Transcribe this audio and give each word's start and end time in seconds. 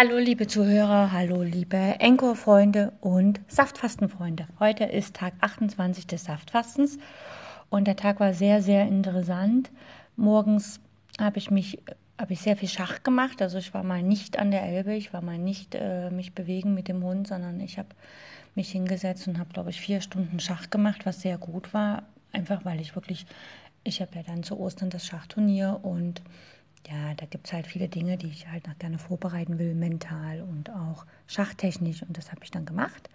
Hallo 0.00 0.16
liebe 0.16 0.46
Zuhörer, 0.46 1.10
hallo 1.10 1.42
liebe 1.42 1.96
Enko-Freunde 1.98 2.92
und 3.00 3.40
Saftfastenfreunde. 3.48 4.46
Heute 4.60 4.84
ist 4.84 5.16
Tag 5.16 5.34
28 5.40 6.06
des 6.06 6.22
Saftfastens 6.22 6.98
und 7.68 7.88
der 7.88 7.96
Tag 7.96 8.20
war 8.20 8.32
sehr, 8.32 8.62
sehr 8.62 8.86
interessant. 8.86 9.72
Morgens 10.14 10.78
habe 11.20 11.38
ich 11.38 11.50
mich 11.50 11.82
habe 12.16 12.32
ich 12.32 12.40
sehr 12.40 12.56
viel 12.56 12.68
Schach 12.68 13.02
gemacht. 13.02 13.42
Also 13.42 13.58
ich 13.58 13.74
war 13.74 13.82
mal 13.82 14.04
nicht 14.04 14.38
an 14.38 14.52
der 14.52 14.62
Elbe, 14.62 14.94
ich 14.94 15.12
war 15.12 15.20
mal 15.20 15.36
nicht 15.36 15.74
äh, 15.74 16.10
mich 16.10 16.32
bewegen 16.32 16.74
mit 16.74 16.86
dem 16.86 17.02
Hund, 17.02 17.26
sondern 17.26 17.58
ich 17.58 17.76
habe 17.76 17.88
mich 18.54 18.70
hingesetzt 18.70 19.26
und 19.26 19.40
habe, 19.40 19.52
glaube 19.52 19.70
ich, 19.70 19.80
vier 19.80 20.00
Stunden 20.00 20.38
Schach 20.38 20.70
gemacht, 20.70 21.06
was 21.06 21.22
sehr 21.22 21.38
gut 21.38 21.74
war. 21.74 22.04
Einfach 22.30 22.64
weil 22.64 22.80
ich 22.80 22.94
wirklich, 22.94 23.26
ich 23.82 24.00
habe 24.00 24.14
ja 24.14 24.22
dann 24.22 24.44
zu 24.44 24.60
Ostern 24.60 24.90
das 24.90 25.04
Schachturnier 25.04 25.80
und 25.82 26.22
ja, 26.86 27.14
da 27.14 27.26
gibt 27.26 27.46
es 27.46 27.52
halt 27.52 27.66
viele 27.66 27.88
Dinge, 27.88 28.16
die 28.16 28.28
ich 28.28 28.48
halt 28.48 28.66
noch 28.66 28.78
gerne 28.78 28.98
vorbereiten 28.98 29.58
will, 29.58 29.74
mental 29.74 30.42
und 30.42 30.70
auch 30.70 31.04
schachtechnisch. 31.26 32.02
Und 32.02 32.16
das 32.16 32.30
habe 32.30 32.44
ich 32.44 32.50
dann 32.50 32.66
gemacht. 32.66 33.08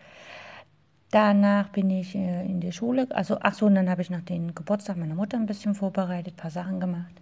Danach 1.12 1.70
bin 1.70 1.90
ich 1.90 2.16
äh, 2.16 2.46
in 2.46 2.60
die 2.60 2.72
Schule. 2.72 3.08
Also, 3.12 3.38
ach 3.40 3.54
so, 3.54 3.68
und 3.68 3.76
dann 3.76 3.90
habe 3.90 4.02
ich 4.02 4.10
noch 4.10 4.22
den 4.22 4.56
Geburtstag 4.56 4.98
meiner 4.98 5.16
Mutter 5.16 5.38
ein 5.38 5.46
bisschen 5.46 5.76
vorbereitet, 5.76 6.34
ein 6.34 6.38
paar 6.38 6.52
Sachen 6.52 6.80
gemacht, 6.80 7.14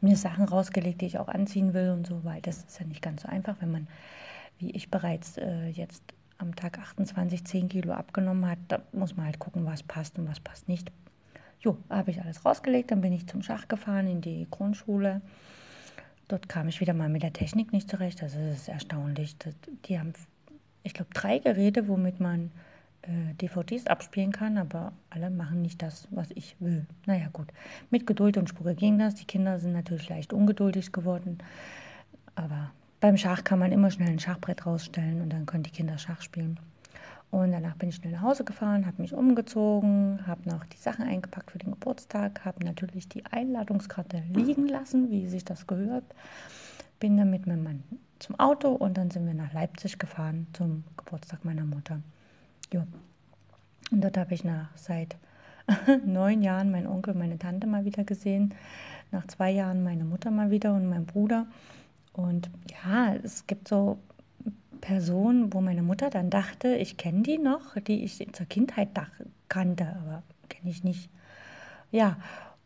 mir 0.00 0.16
Sachen 0.16 0.44
rausgelegt, 0.44 1.00
die 1.00 1.06
ich 1.06 1.18
auch 1.18 1.28
anziehen 1.28 1.74
will 1.74 1.90
und 1.90 2.06
so, 2.06 2.24
weil 2.24 2.40
das 2.40 2.58
ist 2.58 2.78
ja 2.78 2.86
nicht 2.86 3.02
ganz 3.02 3.22
so 3.22 3.28
einfach, 3.28 3.56
wenn 3.60 3.72
man, 3.72 3.88
wie 4.58 4.70
ich 4.70 4.90
bereits 4.90 5.38
äh, 5.38 5.66
jetzt 5.68 6.02
am 6.38 6.54
Tag 6.54 6.78
28 6.78 7.44
10 7.44 7.68
Kilo 7.68 7.92
abgenommen 7.92 8.48
hat. 8.48 8.58
Da 8.68 8.82
muss 8.92 9.16
man 9.16 9.26
halt 9.26 9.38
gucken, 9.38 9.64
was 9.64 9.82
passt 9.82 10.18
und 10.18 10.28
was 10.28 10.40
passt 10.40 10.68
nicht. 10.68 10.92
Jo, 11.60 11.78
habe 11.88 12.10
ich 12.10 12.20
alles 12.20 12.44
rausgelegt, 12.44 12.90
dann 12.90 13.00
bin 13.00 13.12
ich 13.12 13.26
zum 13.28 13.42
Schach 13.42 13.68
gefahren 13.68 14.08
in 14.08 14.20
die 14.20 14.46
Grundschule. 14.50 15.20
Dort 16.32 16.48
kam 16.48 16.66
ich 16.66 16.80
wieder 16.80 16.94
mal 16.94 17.10
mit 17.10 17.22
der 17.22 17.34
Technik 17.34 17.74
nicht 17.74 17.90
zurecht. 17.90 18.22
Also 18.22 18.38
es 18.38 18.62
ist 18.62 18.68
erstaunlich. 18.70 19.36
Die 19.84 19.98
haben, 19.98 20.14
ich 20.82 20.94
glaube, 20.94 21.10
drei 21.12 21.38
Geräte, 21.38 21.88
womit 21.88 22.20
man 22.20 22.50
äh, 23.02 23.34
DVDs 23.34 23.86
abspielen 23.86 24.32
kann, 24.32 24.56
aber 24.56 24.94
alle 25.10 25.28
machen 25.28 25.60
nicht 25.60 25.82
das, 25.82 26.08
was 26.10 26.30
ich 26.30 26.56
will. 26.58 26.86
Naja, 27.04 27.28
gut. 27.34 27.48
Mit 27.90 28.06
Geduld 28.06 28.38
und 28.38 28.48
Spur 28.48 28.72
ging 28.72 28.98
das. 28.98 29.14
Die 29.16 29.26
Kinder 29.26 29.58
sind 29.58 29.74
natürlich 29.74 30.08
leicht 30.08 30.32
ungeduldig 30.32 30.90
geworden. 30.90 31.36
Aber 32.34 32.72
beim 33.00 33.18
Schach 33.18 33.44
kann 33.44 33.58
man 33.58 33.70
immer 33.70 33.90
schnell 33.90 34.08
ein 34.08 34.18
Schachbrett 34.18 34.64
rausstellen 34.64 35.20
und 35.20 35.34
dann 35.34 35.44
können 35.44 35.64
die 35.64 35.70
Kinder 35.70 35.98
Schach 35.98 36.22
spielen. 36.22 36.58
Und 37.32 37.50
danach 37.50 37.76
bin 37.76 37.88
ich 37.88 37.94
schnell 37.94 38.12
nach 38.12 38.20
Hause 38.20 38.44
gefahren, 38.44 38.84
habe 38.84 39.00
mich 39.00 39.14
umgezogen, 39.14 40.20
habe 40.26 40.46
noch 40.50 40.66
die 40.66 40.76
Sachen 40.76 41.06
eingepackt 41.06 41.50
für 41.50 41.56
den 41.56 41.70
Geburtstag, 41.70 42.44
habe 42.44 42.62
natürlich 42.62 43.08
die 43.08 43.24
Einladungskarte 43.24 44.22
liegen 44.34 44.68
lassen, 44.68 45.10
wie 45.10 45.26
sich 45.26 45.42
das 45.42 45.66
gehört. 45.66 46.04
Bin 47.00 47.16
dann 47.16 47.30
mit 47.30 47.46
meinem 47.46 47.64
Mann 47.64 47.82
zum 48.18 48.38
Auto 48.38 48.68
und 48.68 48.98
dann 48.98 49.10
sind 49.10 49.26
wir 49.26 49.32
nach 49.32 49.54
Leipzig 49.54 49.98
gefahren 49.98 50.46
zum 50.52 50.84
Geburtstag 50.98 51.42
meiner 51.42 51.64
Mutter. 51.64 52.00
Ja. 52.70 52.86
Und 53.90 54.04
dort 54.04 54.18
habe 54.18 54.34
ich 54.34 54.44
nach 54.44 54.68
seit 54.76 55.16
neun 56.04 56.42
Jahren 56.42 56.70
meinen 56.70 56.86
Onkel, 56.86 57.14
meine 57.14 57.38
Tante 57.38 57.66
mal 57.66 57.86
wieder 57.86 58.04
gesehen. 58.04 58.52
Nach 59.10 59.26
zwei 59.26 59.52
Jahren 59.52 59.82
meine 59.82 60.04
Mutter 60.04 60.30
mal 60.30 60.50
wieder 60.50 60.74
und 60.74 60.86
mein 60.86 61.06
Bruder. 61.06 61.46
Und 62.12 62.50
ja, 62.84 63.14
es 63.14 63.46
gibt 63.46 63.68
so 63.68 63.98
Person, 64.82 65.54
wo 65.54 65.62
meine 65.62 65.82
Mutter 65.82 66.10
dann 66.10 66.28
dachte, 66.28 66.74
ich 66.74 66.98
kenne 66.98 67.22
die 67.22 67.38
noch, 67.38 67.76
die 67.76 68.04
ich 68.04 68.28
zur 68.32 68.46
Kindheit 68.46 68.88
kannte, 69.48 69.86
aber 69.86 70.22
kenne 70.50 70.68
ich 70.68 70.84
nicht. 70.84 71.08
Ja, 71.90 72.16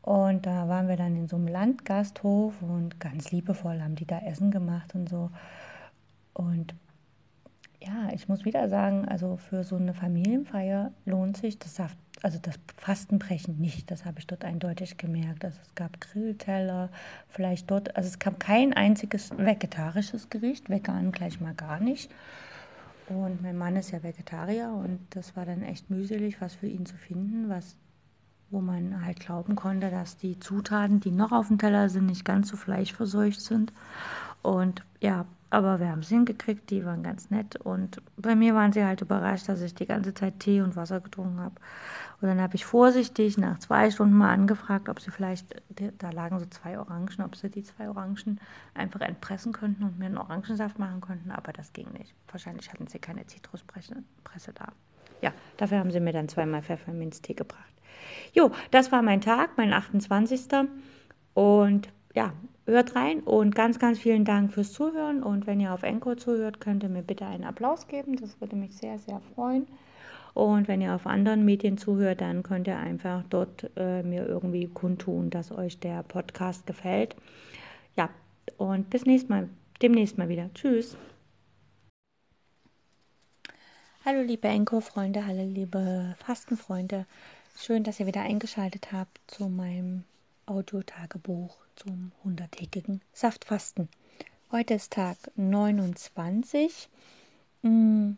und 0.02 0.46
da 0.46 0.68
waren 0.68 0.88
wir 0.88 0.96
dann 0.96 1.14
in 1.14 1.28
so 1.28 1.36
einem 1.36 1.46
Landgasthof 1.46 2.62
und 2.62 2.98
ganz 2.98 3.30
liebevoll 3.30 3.80
haben 3.80 3.96
die 3.96 4.06
da 4.06 4.18
Essen 4.20 4.50
gemacht 4.50 4.94
und 4.94 5.08
so. 5.08 5.30
Und 6.32 6.74
ja, 7.80 8.08
ich 8.14 8.28
muss 8.28 8.44
wieder 8.44 8.68
sagen, 8.68 9.06
also 9.06 9.36
für 9.36 9.62
so 9.62 9.76
eine 9.76 9.94
Familienfeier 9.94 10.92
lohnt 11.04 11.36
sich 11.36 11.58
das 11.58 11.76
Saft, 11.76 11.98
also 12.26 12.40
das 12.42 12.58
Fastenbrechen 12.76 13.56
nicht. 13.58 13.88
Das 13.88 14.04
habe 14.04 14.18
ich 14.18 14.26
dort 14.26 14.44
eindeutig 14.44 14.96
gemerkt. 14.96 15.44
Also 15.44 15.60
es 15.62 15.72
gab 15.76 16.00
Grillteller, 16.00 16.90
vielleicht 17.28 17.70
dort, 17.70 17.94
also 17.94 18.08
es 18.08 18.18
gab 18.18 18.40
kein 18.40 18.72
einziges 18.72 19.30
vegetarisches 19.38 20.28
Gericht, 20.28 20.68
vegan 20.68 21.12
gleich 21.12 21.40
mal 21.40 21.54
gar 21.54 21.78
nicht. 21.78 22.10
Und 23.08 23.42
mein 23.42 23.56
Mann 23.56 23.76
ist 23.76 23.92
ja 23.92 24.02
Vegetarier 24.02 24.72
und 24.72 24.98
das 25.10 25.36
war 25.36 25.46
dann 25.46 25.62
echt 25.62 25.88
mühselig, 25.88 26.40
was 26.40 26.56
für 26.56 26.66
ihn 26.66 26.84
zu 26.84 26.96
finden, 26.96 27.48
was 27.48 27.76
wo 28.50 28.60
man 28.60 29.04
halt 29.04 29.20
glauben 29.20 29.54
konnte, 29.54 29.90
dass 29.90 30.16
die 30.16 30.38
Zutaten, 30.40 30.98
die 30.98 31.10
noch 31.12 31.30
auf 31.30 31.48
dem 31.48 31.58
Teller 31.58 31.88
sind, 31.88 32.06
nicht 32.06 32.24
ganz 32.24 32.48
so 32.48 32.56
fleischverseucht 32.56 33.40
sind. 33.40 33.72
Und 34.42 34.84
ja, 35.00 35.26
aber 35.50 35.80
wir 35.80 35.88
haben 35.88 36.00
es 36.00 36.08
hingekriegt, 36.08 36.70
die 36.70 36.84
waren 36.84 37.02
ganz 37.02 37.30
nett. 37.30 37.56
Und 37.56 38.02
bei 38.16 38.34
mir 38.34 38.54
waren 38.54 38.72
sie 38.72 38.84
halt 38.84 39.00
überrascht, 39.00 39.48
dass 39.48 39.60
ich 39.60 39.74
die 39.74 39.86
ganze 39.86 40.12
Zeit 40.12 40.40
Tee 40.40 40.60
und 40.60 40.76
Wasser 40.76 41.00
getrunken 41.00 41.40
habe. 41.40 41.54
Und 42.20 42.28
dann 42.28 42.40
habe 42.40 42.56
ich 42.56 42.64
vorsichtig 42.64 43.38
nach 43.38 43.58
zwei 43.58 43.90
Stunden 43.90 44.16
mal 44.16 44.32
angefragt, 44.32 44.88
ob 44.88 45.00
sie 45.00 45.10
vielleicht, 45.10 45.62
da 45.98 46.10
lagen 46.10 46.38
so 46.38 46.46
zwei 46.46 46.78
Orangen, 46.78 47.20
ob 47.22 47.36
sie 47.36 47.50
die 47.50 47.62
zwei 47.62 47.88
Orangen 47.88 48.40
einfach 48.74 49.00
entpressen 49.00 49.52
könnten 49.52 49.84
und 49.84 49.98
mir 49.98 50.06
einen 50.06 50.18
Orangensaft 50.18 50.78
machen 50.78 51.00
könnten. 51.00 51.30
Aber 51.30 51.52
das 51.52 51.72
ging 51.72 51.90
nicht. 51.92 52.14
Wahrscheinlich 52.30 52.72
hatten 52.72 52.86
sie 52.86 52.98
keine 52.98 53.26
Zitruspresse 53.26 54.02
da. 54.54 54.72
Ja, 55.22 55.32
dafür 55.56 55.78
haben 55.78 55.90
sie 55.90 56.00
mir 56.00 56.12
dann 56.12 56.28
zweimal 56.28 56.62
Pfefferminztee 56.62 57.34
gebracht. 57.34 57.62
Jo, 58.32 58.50
das 58.70 58.92
war 58.92 59.02
mein 59.02 59.20
Tag, 59.20 59.50
mein 59.56 59.72
28. 59.72 60.48
Und 61.34 61.88
ja, 62.14 62.32
hört 62.66 62.96
rein 62.96 63.20
und 63.20 63.54
ganz, 63.54 63.78
ganz 63.78 63.98
vielen 63.98 64.24
Dank 64.24 64.52
fürs 64.52 64.72
Zuhören. 64.72 65.22
Und 65.22 65.46
wenn 65.46 65.60
ihr 65.60 65.72
auf 65.72 65.82
Encore 65.82 66.16
zuhört, 66.16 66.60
könnt 66.60 66.82
ihr 66.82 66.88
mir 66.88 67.02
bitte 67.02 67.26
einen 67.26 67.44
Applaus 67.44 67.86
geben. 67.86 68.16
Das 68.16 68.40
würde 68.40 68.56
mich 68.56 68.76
sehr, 68.76 68.98
sehr 68.98 69.20
freuen. 69.34 69.66
Und 70.34 70.68
wenn 70.68 70.82
ihr 70.82 70.94
auf 70.94 71.06
anderen 71.06 71.46
Medien 71.46 71.78
zuhört, 71.78 72.20
dann 72.20 72.42
könnt 72.42 72.66
ihr 72.66 72.76
einfach 72.76 73.22
dort 73.30 73.70
äh, 73.76 74.02
mir 74.02 74.26
irgendwie 74.26 74.66
kundtun, 74.66 75.30
dass 75.30 75.50
euch 75.50 75.80
der 75.80 76.02
Podcast 76.02 76.66
gefällt. 76.66 77.16
Ja, 77.96 78.10
und 78.58 78.90
bis 78.90 79.06
nächstes 79.06 79.30
Mal, 79.30 79.48
demnächst 79.80 80.18
mal 80.18 80.28
wieder. 80.28 80.50
Tschüss. 80.52 80.98
Hallo 84.04 84.20
liebe 84.22 84.46
Enko-Freunde, 84.46 85.26
hallo 85.26 85.42
liebe 85.42 86.14
Fastenfreunde. 86.18 87.06
Schön, 87.56 87.82
dass 87.82 87.98
ihr 87.98 88.06
wieder 88.06 88.20
eingeschaltet 88.20 88.92
habt 88.92 89.18
zu 89.26 89.48
meinem 89.48 90.04
Audiotagebuch 90.46 91.56
zum 91.74 92.12
100-tägigen 92.24 93.00
Saftfasten. 93.12 93.88
Heute 94.52 94.74
ist 94.74 94.92
Tag 94.92 95.18
29. 95.34 96.88
Hm, 97.62 98.16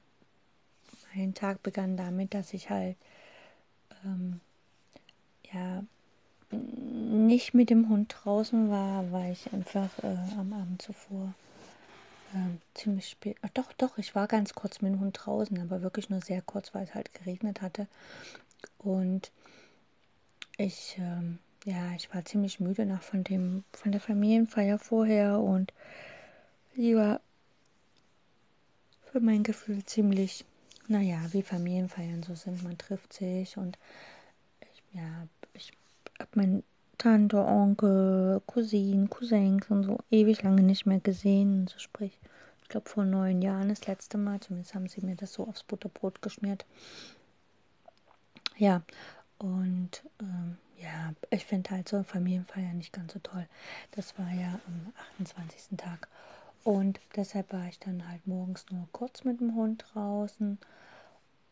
mein 1.14 1.34
Tag 1.34 1.62
begann 1.62 1.96
damit, 1.96 2.34
dass 2.34 2.52
ich 2.52 2.68
halt 2.68 2.96
ähm, 4.04 4.40
ja 5.52 5.82
nicht 6.50 7.54
mit 7.54 7.70
dem 7.70 7.88
Hund 7.88 8.14
draußen 8.22 8.70
war, 8.70 9.10
weil 9.10 9.32
ich 9.32 9.52
einfach 9.52 9.90
äh, 10.02 10.16
am 10.38 10.52
Abend 10.52 10.82
zuvor 10.82 11.34
äh, 12.34 12.58
ziemlich 12.74 13.08
spät. 13.08 13.36
Ach, 13.42 13.50
doch, 13.54 13.72
doch, 13.72 13.98
ich 13.98 14.14
war 14.14 14.28
ganz 14.28 14.54
kurz 14.54 14.80
mit 14.80 14.92
dem 14.92 15.00
Hund 15.00 15.18
draußen, 15.20 15.58
aber 15.60 15.82
wirklich 15.82 16.10
nur 16.10 16.20
sehr 16.20 16.42
kurz, 16.42 16.74
weil 16.74 16.84
es 16.84 16.94
halt 16.94 17.14
geregnet 17.14 17.62
hatte. 17.62 17.88
Und 18.78 19.32
ich 20.56 20.96
ähm, 20.98 21.38
ja, 21.64 21.92
ich 21.96 22.12
war 22.14 22.24
ziemlich 22.24 22.60
müde 22.60 22.86
nach 22.86 23.02
von 23.02 23.24
dem, 23.24 23.64
von 23.72 23.92
der 23.92 24.00
Familienfeier 24.00 24.78
vorher 24.78 25.40
und 25.40 25.72
sie 26.74 26.96
war 26.96 27.20
für 29.10 29.20
mein 29.20 29.42
Gefühl 29.42 29.84
ziemlich, 29.84 30.44
naja, 30.86 31.18
wie 31.32 31.42
Familienfeiern 31.42 32.22
so 32.22 32.34
sind. 32.34 32.62
Man 32.62 32.78
trifft 32.78 33.12
sich 33.12 33.56
und 33.56 33.78
ich, 34.60 34.82
ja, 34.92 35.26
ich 35.54 35.72
habe 36.18 36.30
meine 36.34 36.62
Tante, 36.98 37.38
Onkel, 37.38 38.42
Cousinen, 38.46 39.08
Cousins 39.08 39.70
und 39.70 39.84
so 39.84 39.98
ewig 40.10 40.42
lange 40.42 40.62
nicht 40.62 40.86
mehr 40.86 41.00
gesehen. 41.00 41.66
Also 41.66 41.78
sprich, 41.78 42.18
ich 42.62 42.68
glaube 42.68 42.88
vor 42.88 43.04
neun 43.04 43.40
Jahren 43.40 43.68
das 43.68 43.86
letzte 43.86 44.18
Mal, 44.18 44.40
zumindest 44.40 44.74
haben 44.74 44.88
sie 44.88 45.00
mir 45.00 45.16
das 45.16 45.32
so 45.32 45.46
aufs 45.46 45.62
Butterbrot 45.62 46.22
geschmiert. 46.22 46.66
Ja, 48.56 48.82
und 49.38 50.02
ähm, 50.20 50.58
ja, 50.80 51.12
ich 51.30 51.44
finde 51.44 51.70
halt 51.70 51.88
so 51.88 52.02
Familienfeier 52.02 52.72
nicht 52.72 52.92
ganz 52.92 53.12
so 53.12 53.18
toll. 53.20 53.46
Das 53.92 54.18
war 54.18 54.30
ja 54.30 54.60
am 54.66 54.92
28. 55.18 55.76
Tag. 55.76 56.08
Und 56.64 57.00
deshalb 57.16 57.52
war 57.52 57.66
ich 57.68 57.78
dann 57.78 58.08
halt 58.08 58.26
morgens 58.26 58.66
nur 58.70 58.88
kurz 58.92 59.24
mit 59.24 59.40
dem 59.40 59.54
Hund 59.54 59.84
draußen. 59.92 60.58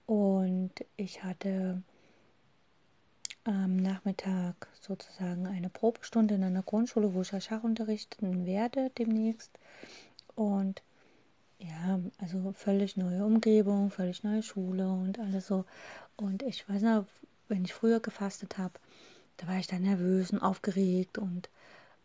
Und 0.06 0.73
ich 0.96 1.25
hatte 1.25 1.82
am 3.44 3.76
Nachmittag 3.76 4.69
sozusagen 4.81 5.46
eine 5.46 5.69
Probestunde 5.69 6.34
in 6.34 6.44
einer 6.44 6.62
Grundschule, 6.62 7.14
wo 7.14 7.23
ich 7.23 7.31
ja 7.31 7.40
Schach 7.40 7.62
unterrichten 7.62 8.44
werde 8.44 8.90
demnächst. 8.99 9.50
Und 10.34 10.82
ja, 11.58 12.00
also 12.19 12.52
völlig 12.52 12.96
neue 12.96 13.25
Umgebung, 13.25 13.90
völlig 13.90 14.23
neue 14.25 14.43
Schule 14.43 14.88
und 14.88 15.19
alles 15.19 15.46
so. 15.46 15.64
Und 16.17 16.43
ich 16.43 16.69
weiß 16.69 16.82
noch, 16.82 17.06
wenn 17.49 17.64
ich 17.64 17.73
früher 17.73 18.00
gefastet 18.00 18.58
habe, 18.58 18.75
da 19.38 19.47
war 19.47 19.59
ich 19.59 19.67
dann 19.67 19.83
nervös 19.83 20.31
und 20.31 20.41
aufgeregt 20.41 21.19
und 21.19 21.49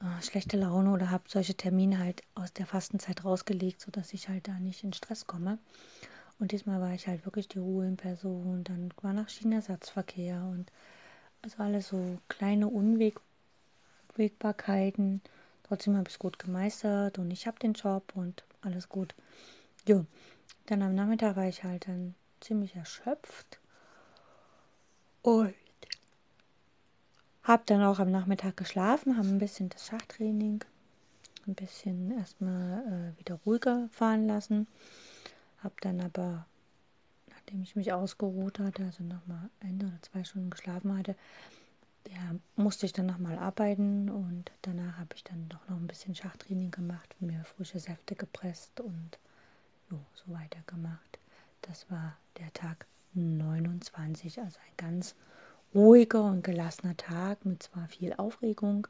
äh, 0.02 0.22
schlechte 0.22 0.58
Laune 0.58 0.92
oder 0.92 1.12
habe 1.12 1.24
solche 1.28 1.56
Termine 1.56 2.00
halt 2.00 2.24
aus 2.36 2.54
der 2.54 2.66
Fastenzeit 2.66 3.24
rausgelegt, 3.24 3.82
sodass 3.82 4.14
ich 4.14 4.30
halt 4.30 4.48
da 4.48 4.54
nicht 4.54 4.84
in 4.84 4.94
Stress 4.94 5.28
komme. 5.28 5.60
Und 6.40 6.52
diesmal 6.52 6.82
war 6.82 6.94
ich 6.94 7.08
halt 7.08 7.26
wirklich 7.26 7.48
die 7.48 7.60
Ruhe 7.60 7.86
in 7.86 7.98
Person. 7.98 8.64
Dann 8.64 8.92
war 9.02 9.14
nach 9.14 9.30
Schienenersatzverkehr 9.30 10.44
und 10.44 10.72
also 11.44 11.62
alles 11.62 11.90
so 11.90 12.18
kleine 12.28 12.68
Unwägbarkeiten. 12.68 15.22
Trotzdem 15.64 15.96
habe 15.96 16.08
ich 16.08 16.16
es 16.16 16.20
gut 16.20 16.40
gemeistert 16.40 17.20
und 17.20 17.32
ich 17.32 17.48
habe 17.48 17.60
den 17.60 17.74
Job 17.74 18.12
und 18.16 18.44
alles 18.62 18.90
gut. 18.90 19.14
Jo, 19.88 20.06
dann 20.66 20.82
am 20.82 20.96
Nachmittag 20.96 21.36
war 21.36 21.48
ich 21.48 21.64
halt 21.64 21.88
dann 21.88 22.16
ziemlich 22.40 22.76
erschöpft 22.76 23.60
und 25.22 25.54
habe 27.44 27.64
dann 27.66 27.84
auch 27.84 28.00
am 28.00 28.12
Nachmittag 28.12 28.58
geschlafen, 28.58 29.18
habe 29.18 29.28
ein 29.28 29.40
bisschen 29.40 29.70
das 29.70 29.88
Schachtraining, 29.88 30.64
ein 31.48 31.56
bisschen 31.56 32.12
erstmal 32.12 33.14
äh, 33.16 33.20
wieder 33.20 33.40
ruhiger 33.46 33.90
fahren 33.92 34.28
lassen. 34.28 34.68
Habe 35.64 35.76
dann 35.82 36.02
aber, 36.02 36.46
nachdem 37.30 37.62
ich 37.64 37.76
mich 37.76 37.94
ausgeruht 37.94 38.60
hatte, 38.60 38.86
also 38.86 39.04
nochmal 39.04 39.50
ein 39.62 39.78
oder 39.78 40.02
zwei 40.02 40.24
Stunden 40.24 40.50
geschlafen 40.50 40.98
hatte, 40.98 41.16
ja, 42.10 42.36
musste 42.56 42.86
ich 42.86 42.94
dann 42.94 43.06
nochmal 43.06 43.38
arbeiten 43.38 44.10
und 44.10 44.52
danach 44.64 44.98
habe 44.98 45.16
ich 45.16 45.24
dann 45.24 45.50
doch 45.50 45.68
noch 45.70 45.78
ein 45.78 45.88
bisschen 45.88 46.16
Schachtraining 46.16 46.72
gemacht, 46.72 47.16
mir 47.20 47.44
frische 47.44 47.80
Säfte 47.80 48.16
gepresst 48.16 48.80
und 48.80 49.20
jo, 49.90 50.00
so 50.14 50.34
weitergemacht. 50.34 51.20
Das 51.62 51.90
war 51.92 52.18
der 52.40 52.52
Tag 52.54 52.88
29, 53.14 54.40
also 54.42 54.58
ein 54.60 54.78
ganz 54.78 55.16
ruhiger 55.74 56.24
und 56.24 56.44
gelassener 56.44 56.98
Tag 56.98 57.46
mit 57.46 57.64
zwar 57.64 57.88
viel 57.88 58.14
Aufregung, 58.14 58.88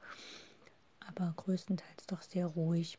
aber 1.07 1.33
größtenteils 1.37 2.07
doch 2.07 2.21
sehr 2.21 2.47
ruhig. 2.47 2.97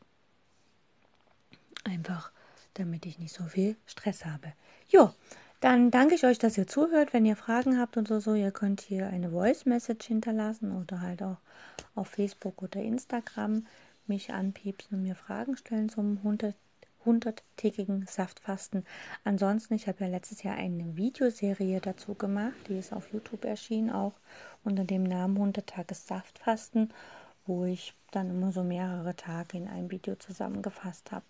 Einfach, 1.83 2.31
damit 2.75 3.05
ich 3.05 3.19
nicht 3.19 3.33
so 3.33 3.43
viel 3.43 3.75
Stress 3.85 4.25
habe. 4.25 4.53
Jo, 4.87 5.11
dann 5.59 5.91
danke 5.91 6.15
ich 6.15 6.25
euch, 6.25 6.39
dass 6.39 6.57
ihr 6.57 6.67
zuhört. 6.67 7.13
Wenn 7.13 7.25
ihr 7.25 7.35
Fragen 7.35 7.79
habt 7.79 7.97
und 7.97 8.07
so, 8.07 8.19
so, 8.19 8.33
ihr 8.33 8.51
könnt 8.51 8.81
hier 8.81 9.07
eine 9.07 9.31
Voice 9.31 9.65
Message 9.65 10.07
hinterlassen 10.07 10.75
oder 10.75 11.01
halt 11.01 11.23
auch 11.23 11.37
auf 11.95 12.09
Facebook 12.09 12.61
oder 12.61 12.81
Instagram 12.81 13.65
mich 14.07 14.33
anpiepsen 14.33 14.97
und 14.97 15.03
mir 15.03 15.15
Fragen 15.15 15.55
stellen 15.55 15.89
zum 15.89 16.17
100 16.17 16.55
100-tägigen 17.05 18.07
Saftfasten. 18.09 18.85
Ansonsten, 19.23 19.73
ich 19.73 19.87
habe 19.87 20.03
ja 20.03 20.09
letztes 20.09 20.43
Jahr 20.43 20.55
eine 20.55 20.95
Videoserie 20.95 21.79
dazu 21.81 22.13
gemacht, 22.13 22.55
die 22.67 22.77
ist 22.77 22.93
auf 22.93 23.11
YouTube 23.11 23.45
erschienen, 23.45 23.89
auch 23.89 24.13
unter 24.63 24.83
dem 24.83 25.03
Namen 25.03 25.35
100 25.37 25.67
Tages 25.67 26.07
Saftfasten, 26.07 26.93
wo 27.45 27.65
ich 27.65 27.93
dann 28.11 28.29
immer 28.29 28.51
so 28.51 28.63
mehrere 28.63 29.15
Tage 29.15 29.57
in 29.57 29.67
einem 29.67 29.91
Video 29.91 30.15
zusammengefasst 30.15 31.11
habe. 31.11 31.25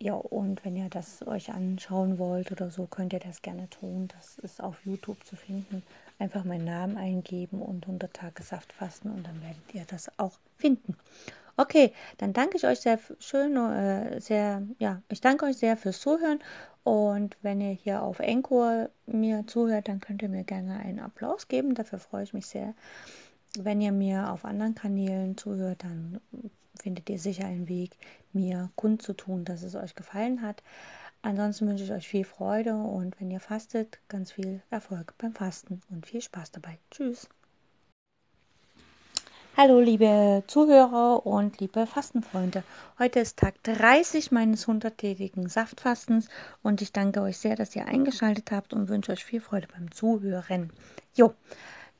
Ja, 0.00 0.14
und 0.14 0.64
wenn 0.64 0.76
ihr 0.76 0.88
das 0.88 1.26
euch 1.26 1.50
anschauen 1.50 2.18
wollt 2.18 2.52
oder 2.52 2.70
so, 2.70 2.86
könnt 2.86 3.12
ihr 3.12 3.18
das 3.18 3.42
gerne 3.42 3.68
tun. 3.68 4.06
Das 4.06 4.38
ist 4.38 4.62
auf 4.62 4.86
YouTube 4.86 5.24
zu 5.24 5.34
finden. 5.34 5.82
Einfach 6.20 6.44
meinen 6.44 6.66
Namen 6.66 6.96
eingeben 6.96 7.60
und 7.60 7.84
100 7.84 8.14
Tage 8.14 8.44
Saftfasten 8.44 9.10
und 9.10 9.26
dann 9.26 9.42
werdet 9.42 9.74
ihr 9.74 9.84
das 9.86 10.08
auch 10.18 10.38
finden. 10.56 10.96
Okay, 11.60 11.92
dann 12.18 12.32
danke 12.32 12.56
ich 12.56 12.64
euch 12.66 12.78
sehr 12.78 13.00
schön, 13.18 13.56
äh, 13.56 14.20
sehr, 14.20 14.62
ja, 14.78 15.02
ich 15.08 15.20
danke 15.20 15.44
euch 15.44 15.56
sehr 15.56 15.76
fürs 15.76 16.00
Zuhören. 16.00 16.38
Und 16.84 17.36
wenn 17.42 17.60
ihr 17.60 17.72
hier 17.72 18.00
auf 18.02 18.20
Encore 18.20 18.90
mir 19.06 19.44
zuhört, 19.48 19.88
dann 19.88 19.98
könnt 19.98 20.22
ihr 20.22 20.28
mir 20.28 20.44
gerne 20.44 20.78
einen 20.78 21.00
Applaus 21.00 21.48
geben. 21.48 21.74
Dafür 21.74 21.98
freue 21.98 22.22
ich 22.22 22.32
mich 22.32 22.46
sehr. 22.46 22.74
Wenn 23.58 23.80
ihr 23.80 23.90
mir 23.90 24.30
auf 24.30 24.44
anderen 24.44 24.76
Kanälen 24.76 25.36
zuhört, 25.36 25.82
dann 25.82 26.20
findet 26.80 27.10
ihr 27.10 27.18
sicher 27.18 27.46
einen 27.46 27.68
Weg, 27.68 27.96
mir 28.32 28.70
kundzutun, 28.76 29.44
dass 29.44 29.64
es 29.64 29.74
euch 29.74 29.96
gefallen 29.96 30.42
hat. 30.42 30.62
Ansonsten 31.22 31.66
wünsche 31.66 31.82
ich 31.82 31.90
euch 31.90 32.06
viel 32.06 32.24
Freude 32.24 32.76
und 32.76 33.20
wenn 33.20 33.32
ihr 33.32 33.40
fastet, 33.40 33.98
ganz 34.06 34.30
viel 34.30 34.62
Erfolg 34.70 35.14
beim 35.18 35.34
Fasten 35.34 35.80
und 35.90 36.06
viel 36.06 36.20
Spaß 36.22 36.52
dabei. 36.52 36.78
Tschüss. 36.92 37.28
Hallo 39.60 39.80
liebe 39.80 40.44
Zuhörer 40.46 41.26
und 41.26 41.58
liebe 41.58 41.84
Fastenfreunde. 41.88 42.62
Heute 43.00 43.18
ist 43.18 43.38
Tag 43.38 43.60
30 43.64 44.30
meines 44.30 44.68
100-tägigen 44.68 45.48
Saftfastens 45.48 46.28
und 46.62 46.80
ich 46.80 46.92
danke 46.92 47.22
euch 47.22 47.38
sehr, 47.38 47.56
dass 47.56 47.74
ihr 47.74 47.84
eingeschaltet 47.86 48.52
habt 48.52 48.72
und 48.72 48.88
wünsche 48.88 49.10
euch 49.10 49.24
viel 49.24 49.40
Freude 49.40 49.66
beim 49.66 49.90
Zuhören. 49.90 50.70
Jo, 51.12 51.34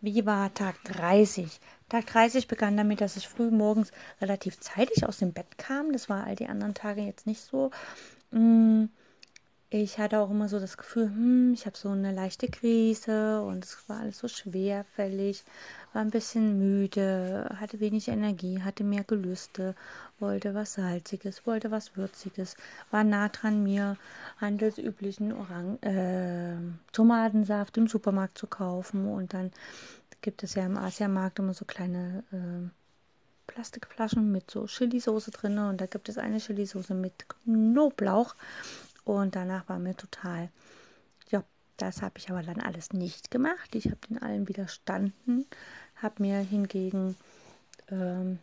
wie 0.00 0.25
war 0.25 0.55
Tag 0.55 0.76
30? 0.84 1.58
Tag 1.88 2.06
30 2.06 2.46
begann 2.46 2.76
damit, 2.76 3.00
dass 3.00 3.16
ich 3.16 3.26
früh 3.26 3.50
morgens 3.50 3.90
relativ 4.20 4.61
zeitig 4.61 5.04
aus 5.04 5.19
dem 5.19 5.32
Bett 5.32 5.58
kam. 5.58 5.93
Das 5.93 6.08
war 6.08 6.28
all 6.28 6.37
die 6.37 6.46
anderen 6.46 6.75
Tage 6.75 7.00
jetzt 7.00 7.26
nicht 7.26 7.40
so. 7.40 7.72
Mm, 8.31 8.84
ich 9.70 9.98
hatte 9.98 10.20
auch 10.20 10.30
immer 10.30 10.48
so 10.48 10.58
das 10.58 10.78
Gefühl, 10.78 11.08
hm, 11.08 11.52
ich 11.52 11.66
habe 11.66 11.76
so 11.76 11.90
eine 11.90 12.12
leichte 12.12 12.48
Krise 12.48 13.42
und 13.42 13.64
es 13.64 13.86
war 13.86 14.00
alles 14.00 14.18
so 14.18 14.26
schwerfällig, 14.26 15.44
war 15.92 16.00
ein 16.00 16.10
bisschen 16.10 16.58
müde, 16.58 17.54
hatte 17.60 17.78
wenig 17.78 18.08
Energie, 18.08 18.62
hatte 18.62 18.82
mehr 18.82 19.04
Gelüste, 19.04 19.74
wollte 20.20 20.54
was 20.54 20.74
Salziges, 20.74 21.46
wollte 21.46 21.70
was 21.70 21.96
Würziges, 21.96 22.56
war 22.90 23.04
nah 23.04 23.28
dran 23.28 23.62
mir 23.62 23.98
handelsüblichen 24.40 25.32
Orang 25.32 25.78
äh, 25.82 26.56
Tomatensaft 26.92 27.76
im 27.76 27.88
Supermarkt 27.88 28.38
zu 28.38 28.46
kaufen. 28.46 29.06
Und 29.06 29.34
dann 29.34 29.52
gibt 30.22 30.42
es 30.42 30.54
ja 30.54 30.64
im 30.64 30.78
Asiamarkt 30.78 31.40
immer 31.40 31.52
so 31.52 31.66
kleine 31.66 32.24
äh, 32.32 32.70
Plastikflaschen 33.48 34.30
mit 34.30 34.50
so 34.50 34.66
Chili-Soße 34.66 35.30
drin 35.30 35.58
und 35.58 35.80
da 35.80 35.86
gibt 35.86 36.08
es 36.08 36.16
eine 36.18 36.38
Chili-Soße 36.38 36.94
mit 36.94 37.26
Knoblauch 37.44 38.34
und 39.08 39.37
danach 39.37 39.66
war 39.70 39.78
mir 39.78 39.96
total, 39.96 40.50
ja, 41.31 41.43
das 41.78 42.02
habe 42.02 42.19
ich 42.19 42.28
aber 42.28 42.43
dann 42.43 42.60
alles 42.60 42.93
nicht 42.93 43.31
gemacht. 43.31 43.75
Ich 43.75 43.87
habe 43.87 43.96
den 44.10 44.20
allen 44.20 44.49
widerstanden, 44.49 45.46
habe 45.96 46.22
mir 46.22 46.40
hingegen 46.40 47.16
ähm, 47.90 48.38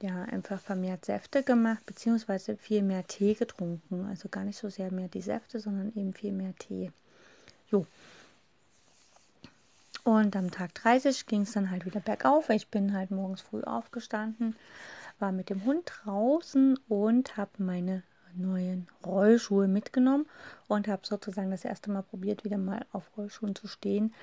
ja 0.00 0.22
einfach 0.22 0.60
vermehrt 0.60 1.04
Säfte 1.04 1.42
gemacht, 1.42 1.84
beziehungsweise 1.84 2.56
viel 2.56 2.82
mehr 2.82 3.06
Tee 3.06 3.34
getrunken. 3.34 4.06
Also 4.06 4.30
gar 4.30 4.44
nicht 4.44 4.56
so 4.56 4.70
sehr 4.70 4.90
mehr 4.90 5.08
die 5.08 5.20
Säfte, 5.20 5.60
sondern 5.60 5.92
eben 5.94 6.14
viel 6.14 6.32
mehr 6.32 6.54
Tee. 6.56 6.90
Jo. 7.70 7.86
Und 10.04 10.34
am 10.36 10.50
Tag 10.50 10.74
30 10.74 11.26
ging 11.26 11.42
es 11.42 11.52
dann 11.52 11.70
halt 11.70 11.84
wieder 11.84 12.00
bergauf. 12.00 12.48
Ich 12.48 12.68
bin 12.68 12.94
halt 12.94 13.10
morgens 13.10 13.42
früh 13.42 13.62
aufgestanden, 13.62 14.56
war 15.18 15.32
mit 15.32 15.50
dem 15.50 15.66
Hund 15.66 15.82
draußen 15.84 16.78
und 16.88 17.36
habe 17.36 17.62
meine 17.62 18.02
neuen 18.38 18.88
Rollschuhe 19.04 19.68
mitgenommen 19.68 20.26
und 20.66 20.88
habe 20.88 21.06
sozusagen 21.06 21.50
das 21.50 21.64
erste 21.64 21.90
Mal 21.90 22.02
probiert, 22.02 22.44
wieder 22.44 22.58
mal 22.58 22.84
auf 22.92 23.10
Rollschuhen 23.16 23.54
zu 23.54 23.66
stehen. 23.66 24.14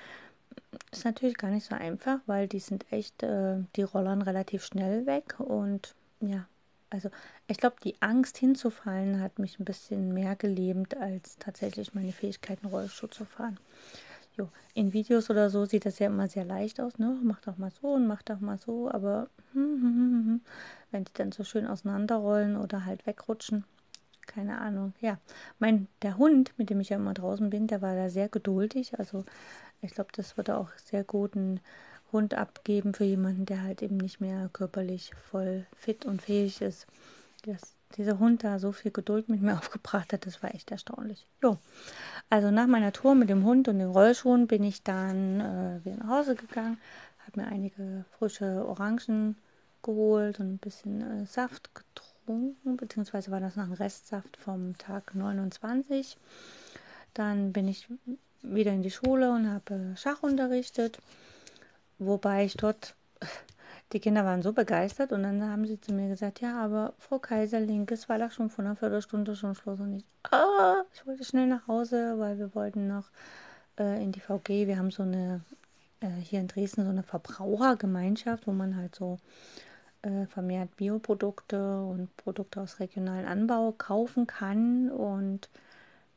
Ist 0.92 1.04
natürlich 1.04 1.36
gar 1.36 1.50
nicht 1.50 1.66
so 1.66 1.74
einfach, 1.74 2.20
weil 2.26 2.48
die 2.48 2.60
sind 2.60 2.90
echt, 2.92 3.22
äh, 3.22 3.58
die 3.76 3.82
rollern 3.82 4.22
relativ 4.22 4.64
schnell 4.64 5.06
weg 5.06 5.38
und 5.38 5.94
ja, 6.20 6.46
also 6.90 7.10
ich 7.48 7.58
glaube, 7.58 7.76
die 7.82 8.00
Angst 8.00 8.38
hinzufallen 8.38 9.20
hat 9.20 9.38
mich 9.38 9.58
ein 9.58 9.64
bisschen 9.64 10.14
mehr 10.14 10.36
gelähmt 10.36 10.96
als 10.96 11.36
tatsächlich 11.38 11.94
meine 11.94 12.12
Fähigkeiten, 12.12 12.66
Rollschuh 12.66 13.08
zu 13.08 13.24
fahren. 13.24 13.58
Jo, 14.36 14.48
in 14.74 14.92
Videos 14.92 15.30
oder 15.30 15.50
so 15.50 15.64
sieht 15.64 15.86
das 15.86 15.98
ja 15.98 16.06
immer 16.06 16.28
sehr 16.28 16.44
leicht 16.44 16.80
aus, 16.80 16.98
ne? 16.98 17.18
Mach 17.22 17.40
doch 17.40 17.56
mal 17.56 17.70
so 17.70 17.94
und 17.94 18.06
mach 18.06 18.22
doch 18.22 18.40
mal 18.40 18.58
so, 18.58 18.90
aber 18.90 19.28
hm, 19.52 19.62
hm, 19.62 20.26
hm, 20.26 20.40
wenn 20.90 21.04
die 21.04 21.12
dann 21.14 21.32
so 21.32 21.42
schön 21.42 21.66
auseinanderrollen 21.66 22.56
oder 22.56 22.84
halt 22.84 23.06
wegrutschen, 23.06 23.64
keine 24.26 24.58
Ahnung. 24.58 24.92
Ja, 25.00 25.18
mein, 25.58 25.88
der 26.02 26.18
Hund, 26.18 26.52
mit 26.56 26.70
dem 26.70 26.80
ich 26.80 26.90
ja 26.90 26.96
immer 26.96 27.14
draußen 27.14 27.50
bin, 27.50 27.66
der 27.66 27.82
war 27.82 27.94
da 27.94 28.08
sehr 28.08 28.28
geduldig. 28.28 28.98
Also 28.98 29.24
ich 29.82 29.92
glaube, 29.92 30.10
das 30.12 30.36
würde 30.36 30.56
auch 30.56 30.70
sehr 30.76 31.04
gut 31.04 31.36
einen 31.36 31.60
Hund 32.12 32.34
abgeben 32.34 32.94
für 32.94 33.04
jemanden, 33.04 33.46
der 33.46 33.62
halt 33.62 33.82
eben 33.82 33.96
nicht 33.96 34.20
mehr 34.20 34.48
körperlich 34.52 35.12
voll 35.30 35.66
fit 35.76 36.04
und 36.04 36.22
fähig 36.22 36.60
ist. 36.60 36.86
Dass 37.44 37.76
dieser 37.96 38.18
Hund 38.18 38.44
da 38.44 38.58
so 38.58 38.72
viel 38.72 38.90
Geduld 38.90 39.28
mit 39.28 39.42
mir 39.42 39.54
aufgebracht 39.58 40.12
hat, 40.12 40.26
das 40.26 40.42
war 40.42 40.54
echt 40.54 40.70
erstaunlich. 40.70 41.26
Jo. 41.42 41.58
Also 42.30 42.50
nach 42.50 42.66
meiner 42.66 42.92
Tour 42.92 43.14
mit 43.14 43.30
dem 43.30 43.44
Hund 43.44 43.68
und 43.68 43.78
den 43.78 43.90
Rollschuhen 43.90 44.46
bin 44.46 44.64
ich 44.64 44.82
dann 44.82 45.40
äh, 45.40 45.84
wieder 45.84 45.96
nach 45.96 46.08
Hause 46.18 46.34
gegangen, 46.34 46.78
habe 47.26 47.40
mir 47.40 47.46
einige 47.46 48.04
frische 48.18 48.66
Orangen 48.66 49.36
geholt 49.82 50.40
und 50.40 50.54
ein 50.54 50.58
bisschen 50.58 51.22
äh, 51.22 51.26
Saft 51.26 51.74
getrunken 51.74 52.15
getrunken, 52.26 52.76
beziehungsweise 52.76 53.30
war 53.30 53.40
das 53.40 53.56
noch 53.56 53.64
ein 53.64 53.72
Restsaft 53.72 54.36
vom 54.36 54.76
Tag 54.78 55.14
29. 55.14 56.16
Dann 57.14 57.52
bin 57.52 57.68
ich 57.68 57.88
wieder 58.42 58.72
in 58.72 58.82
die 58.82 58.90
Schule 58.90 59.30
und 59.30 59.48
habe 59.50 59.94
Schach 59.96 60.22
unterrichtet, 60.22 60.98
wobei 61.98 62.44
ich 62.44 62.54
dort, 62.54 62.94
die 63.92 64.00
Kinder 64.00 64.24
waren 64.24 64.42
so 64.42 64.52
begeistert 64.52 65.12
und 65.12 65.22
dann 65.22 65.42
haben 65.42 65.66
sie 65.66 65.80
zu 65.80 65.92
mir 65.92 66.08
gesagt, 66.08 66.40
ja, 66.40 66.62
aber 66.62 66.94
Frau 66.98 67.18
Kaiserlink, 67.18 67.90
es 67.92 68.08
war 68.08 68.18
doch 68.18 68.32
schon 68.32 68.50
vor 68.50 68.64
einer 68.64 68.76
Viertelstunde 68.76 69.36
schon 69.36 69.54
Schluss 69.54 69.80
und 69.80 69.94
ich, 69.94 70.04
ah, 70.30 70.82
ich 70.92 71.06
wollte 71.06 71.24
schnell 71.24 71.46
nach 71.46 71.66
Hause, 71.68 72.18
weil 72.18 72.38
wir 72.38 72.54
wollten 72.54 72.88
noch 72.88 73.08
äh, 73.78 74.02
in 74.02 74.12
die 74.12 74.20
VG, 74.20 74.66
wir 74.66 74.78
haben 74.78 74.90
so 74.90 75.04
eine, 75.04 75.42
äh, 76.00 76.08
hier 76.22 76.40
in 76.40 76.48
Dresden 76.48 76.84
so 76.84 76.90
eine 76.90 77.04
Verbrauchergemeinschaft, 77.04 78.46
wo 78.46 78.52
man 78.52 78.76
halt 78.76 78.94
so 78.94 79.18
äh, 80.06 80.26
vermehrt 80.26 80.76
Bioprodukte 80.76 81.82
und 81.82 82.16
Produkte 82.16 82.60
aus 82.60 82.80
regionalen 82.80 83.26
Anbau 83.26 83.72
kaufen 83.72 84.26
kann. 84.26 84.90
Und 84.90 85.48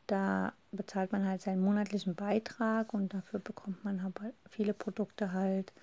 da 0.07 0.53
bezahlt 0.71 1.11
man 1.11 1.27
halt 1.27 1.41
seinen 1.41 1.61
monatlichen 1.61 2.15
Beitrag 2.15 2.93
und 2.93 3.13
dafür 3.13 3.39
bekommt 3.39 3.83
man 3.83 4.03
halt 4.03 4.15
viele 4.49 4.73
Produkte 4.73 5.33
halt 5.33 5.73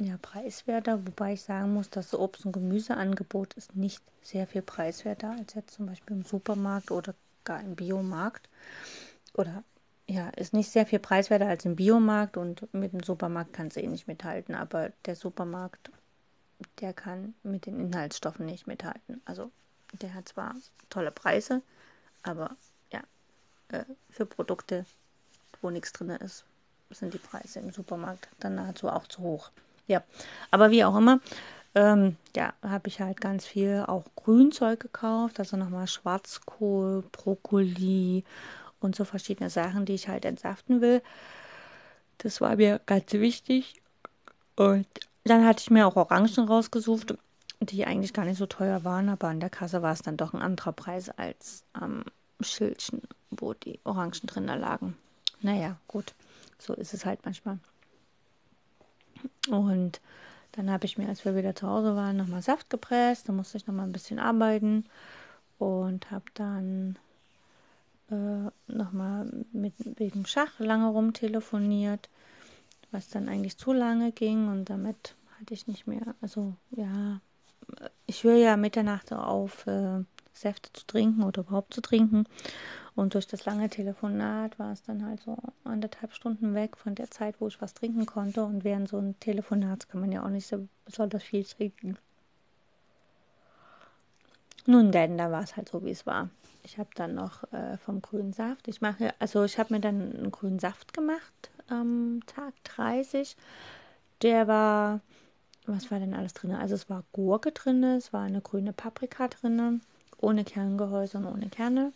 ja, 0.00 0.16
preiswerter, 0.22 1.06
wobei 1.06 1.34
ich 1.34 1.42
sagen 1.42 1.74
muss, 1.74 1.90
das 1.90 2.14
Obst- 2.14 2.46
und 2.46 2.52
Gemüseangebot 2.52 3.54
ist 3.54 3.76
nicht 3.76 4.02
sehr 4.22 4.46
viel 4.46 4.62
preiswerter 4.62 5.30
als 5.38 5.54
jetzt 5.54 5.74
zum 5.74 5.86
Beispiel 5.86 6.16
im 6.16 6.24
Supermarkt 6.24 6.90
oder 6.90 7.14
gar 7.44 7.60
im 7.60 7.76
Biomarkt. 7.76 8.48
Oder 9.34 9.62
ja, 10.08 10.28
ist 10.30 10.54
nicht 10.54 10.70
sehr 10.70 10.86
viel 10.86 10.98
preiswerter 10.98 11.46
als 11.46 11.64
im 11.64 11.76
Biomarkt 11.76 12.36
und 12.36 12.72
mit 12.72 12.92
dem 12.92 13.02
Supermarkt 13.02 13.52
kann 13.52 13.68
es 13.68 13.76
eh 13.76 13.86
nicht 13.86 14.08
mithalten, 14.08 14.54
aber 14.54 14.90
der 15.04 15.14
Supermarkt, 15.14 15.90
der 16.80 16.92
kann 16.92 17.34
mit 17.42 17.66
den 17.66 17.78
Inhaltsstoffen 17.78 18.46
nicht 18.46 18.66
mithalten. 18.66 19.20
Also 19.24 19.50
der 20.00 20.14
hat 20.14 20.28
zwar 20.28 20.54
tolle 20.88 21.10
Preise, 21.10 21.62
aber 22.22 22.56
ja, 22.92 23.00
äh, 23.68 23.84
für 24.08 24.26
Produkte, 24.26 24.84
wo 25.60 25.70
nichts 25.70 25.92
drin 25.92 26.10
ist, 26.10 26.44
sind 26.90 27.14
die 27.14 27.18
Preise 27.18 27.60
im 27.60 27.72
Supermarkt 27.72 28.28
dann 28.40 28.56
nahezu 28.56 28.88
auch 28.88 29.06
zu 29.06 29.20
hoch. 29.20 29.50
Ja, 29.86 30.02
aber 30.50 30.70
wie 30.70 30.84
auch 30.84 30.96
immer, 30.96 31.20
ähm, 31.74 32.16
ja, 32.34 32.52
habe 32.62 32.88
ich 32.88 33.00
halt 33.00 33.20
ganz 33.20 33.46
viel 33.46 33.84
auch 33.86 34.04
Grünzeug 34.16 34.80
gekauft, 34.80 35.38
also 35.38 35.56
nochmal 35.56 35.86
Schwarzkohl, 35.86 37.02
Brokkoli 37.12 38.24
und 38.80 38.96
so 38.96 39.04
verschiedene 39.04 39.50
Sachen, 39.50 39.84
die 39.84 39.94
ich 39.94 40.08
halt 40.08 40.24
entsaften 40.24 40.80
will. 40.80 41.02
Das 42.18 42.40
war 42.40 42.56
mir 42.56 42.80
ganz 42.86 43.12
wichtig. 43.12 43.80
Und 44.56 44.86
dann 45.24 45.46
hatte 45.46 45.60
ich 45.62 45.70
mir 45.70 45.86
auch 45.86 45.96
Orangen 45.96 46.48
rausgesucht, 46.48 47.14
die 47.60 47.84
eigentlich 47.84 48.14
gar 48.14 48.24
nicht 48.24 48.38
so 48.38 48.46
teuer 48.46 48.84
waren, 48.84 49.08
aber 49.08 49.28
an 49.28 49.40
der 49.40 49.50
Kasse 49.50 49.82
war 49.82 49.92
es 49.92 50.02
dann 50.02 50.16
doch 50.16 50.32
ein 50.32 50.42
anderer 50.42 50.72
Preis 50.72 51.10
als 51.10 51.64
am 51.72 52.04
Schildchen, 52.40 53.02
wo 53.30 53.52
die 53.52 53.80
Orangen 53.84 54.26
drin 54.26 54.46
lagen. 54.46 54.96
Naja, 55.42 55.76
gut, 55.88 56.14
so 56.58 56.74
ist 56.74 56.94
es 56.94 57.04
halt 57.04 57.20
manchmal. 57.24 57.58
Und 59.48 60.00
dann 60.52 60.70
habe 60.70 60.86
ich 60.86 60.98
mir, 60.98 61.08
als 61.08 61.24
wir 61.24 61.36
wieder 61.36 61.54
zu 61.54 61.66
Hause 61.66 61.94
waren, 61.96 62.16
nochmal 62.16 62.42
Saft 62.42 62.70
gepresst. 62.70 63.28
Da 63.28 63.32
musste 63.32 63.56
ich 63.56 63.66
nochmal 63.66 63.86
ein 63.86 63.92
bisschen 63.92 64.18
arbeiten 64.18 64.84
und 65.58 66.10
habe 66.10 66.24
dann 66.34 66.98
äh, 68.10 68.50
nochmal 68.66 69.30
mit 69.52 69.74
wegen 69.98 70.26
Schach 70.26 70.58
lange 70.58 70.88
rumtelefoniert, 70.88 72.08
was 72.90 73.08
dann 73.08 73.28
eigentlich 73.28 73.56
zu 73.56 73.72
lange 73.72 74.12
ging 74.12 74.48
und 74.48 74.70
damit 74.70 75.14
hatte 75.38 75.54
ich 75.54 75.66
nicht 75.66 75.86
mehr, 75.86 76.14
also 76.20 76.54
ja, 76.70 77.20
ich 78.06 78.24
höre 78.24 78.36
ja 78.36 78.56
Mitternacht 78.56 79.12
auf, 79.12 79.66
äh, 79.66 80.04
Säfte 80.32 80.72
zu 80.72 80.86
trinken 80.86 81.22
oder 81.22 81.42
überhaupt 81.42 81.74
zu 81.74 81.80
trinken. 81.80 82.24
Und 82.94 83.14
durch 83.14 83.26
das 83.26 83.44
lange 83.44 83.68
Telefonat 83.68 84.58
war 84.58 84.72
es 84.72 84.82
dann 84.82 85.04
halt 85.04 85.20
so 85.20 85.36
anderthalb 85.64 86.12
Stunden 86.12 86.54
weg 86.54 86.76
von 86.76 86.94
der 86.94 87.10
Zeit, 87.10 87.40
wo 87.40 87.48
ich 87.48 87.60
was 87.60 87.74
trinken 87.74 88.06
konnte. 88.06 88.44
Und 88.44 88.64
während 88.64 88.88
so 88.88 88.98
ein 88.98 89.18
Telefonat 89.20 89.88
kann 89.88 90.00
man 90.00 90.12
ja 90.12 90.24
auch 90.24 90.30
nicht 90.30 90.46
so 90.46 90.68
besonders 90.84 91.22
viel 91.22 91.44
trinken. 91.44 91.96
Nun 94.66 94.92
denn, 94.92 95.16
da 95.16 95.30
war 95.30 95.42
es 95.42 95.56
halt 95.56 95.68
so, 95.68 95.84
wie 95.84 95.90
es 95.90 96.06
war. 96.06 96.28
Ich 96.62 96.78
habe 96.78 96.90
dann 96.94 97.14
noch 97.14 97.50
äh, 97.52 97.78
vom 97.78 98.02
grünen 98.02 98.32
Saft. 98.32 98.68
Ich 98.68 98.80
mache, 98.80 99.14
also 99.18 99.44
ich 99.44 99.58
habe 99.58 99.72
mir 99.74 99.80
dann 99.80 100.14
einen 100.14 100.30
grünen 100.30 100.58
Saft 100.58 100.92
gemacht 100.92 101.50
am 101.70 102.20
Tag 102.26 102.54
30. 102.64 103.36
Der 104.22 104.48
war, 104.48 105.00
was 105.66 105.90
war 105.90 105.98
denn 105.98 106.14
alles 106.14 106.34
drin? 106.34 106.52
Also 106.52 106.74
es 106.74 106.90
war 106.90 107.04
Gurke 107.12 107.52
drin, 107.52 107.82
es 107.84 108.12
war 108.12 108.22
eine 108.22 108.40
grüne 108.40 108.72
Paprika 108.72 109.28
drin, 109.28 109.80
ohne 110.18 110.44
Kerngehäuse 110.44 111.18
und 111.18 111.26
ohne 111.26 111.48
Kerne. 111.48 111.92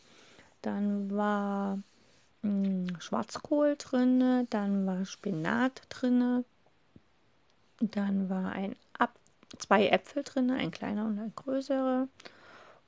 Dann 0.63 1.15
war 1.15 1.77
mh, 2.43 2.51
hm, 2.89 3.01
Schwarzkohl 3.01 3.77
drin, 3.77 4.47
dann 4.51 4.87
war 4.87 5.05
Spinat 5.05 5.83
drin, 5.89 6.45
dann 7.81 8.31
war 8.31 8.53
ein 8.53 8.77
Ab 8.99 9.15
zwei 9.59 9.89
Äpfel 9.89 10.23
drin, 10.23 10.51
ein 10.51 10.71
kleiner 10.71 11.05
und 11.07 11.19
ein 11.19 11.33
größerer 11.35 12.09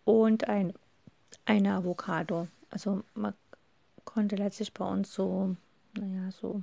und 0.05 0.49
ein 0.49 0.73
eine 1.45 1.75
Avocado. 1.75 2.49
Also 2.71 3.03
man 3.15 3.35
konnte 4.05 4.37
letztlich 4.37 4.75
bei 4.75 4.85
uns 4.85 5.13
so, 5.13 5.57
naja, 5.97 6.31
so, 6.31 6.63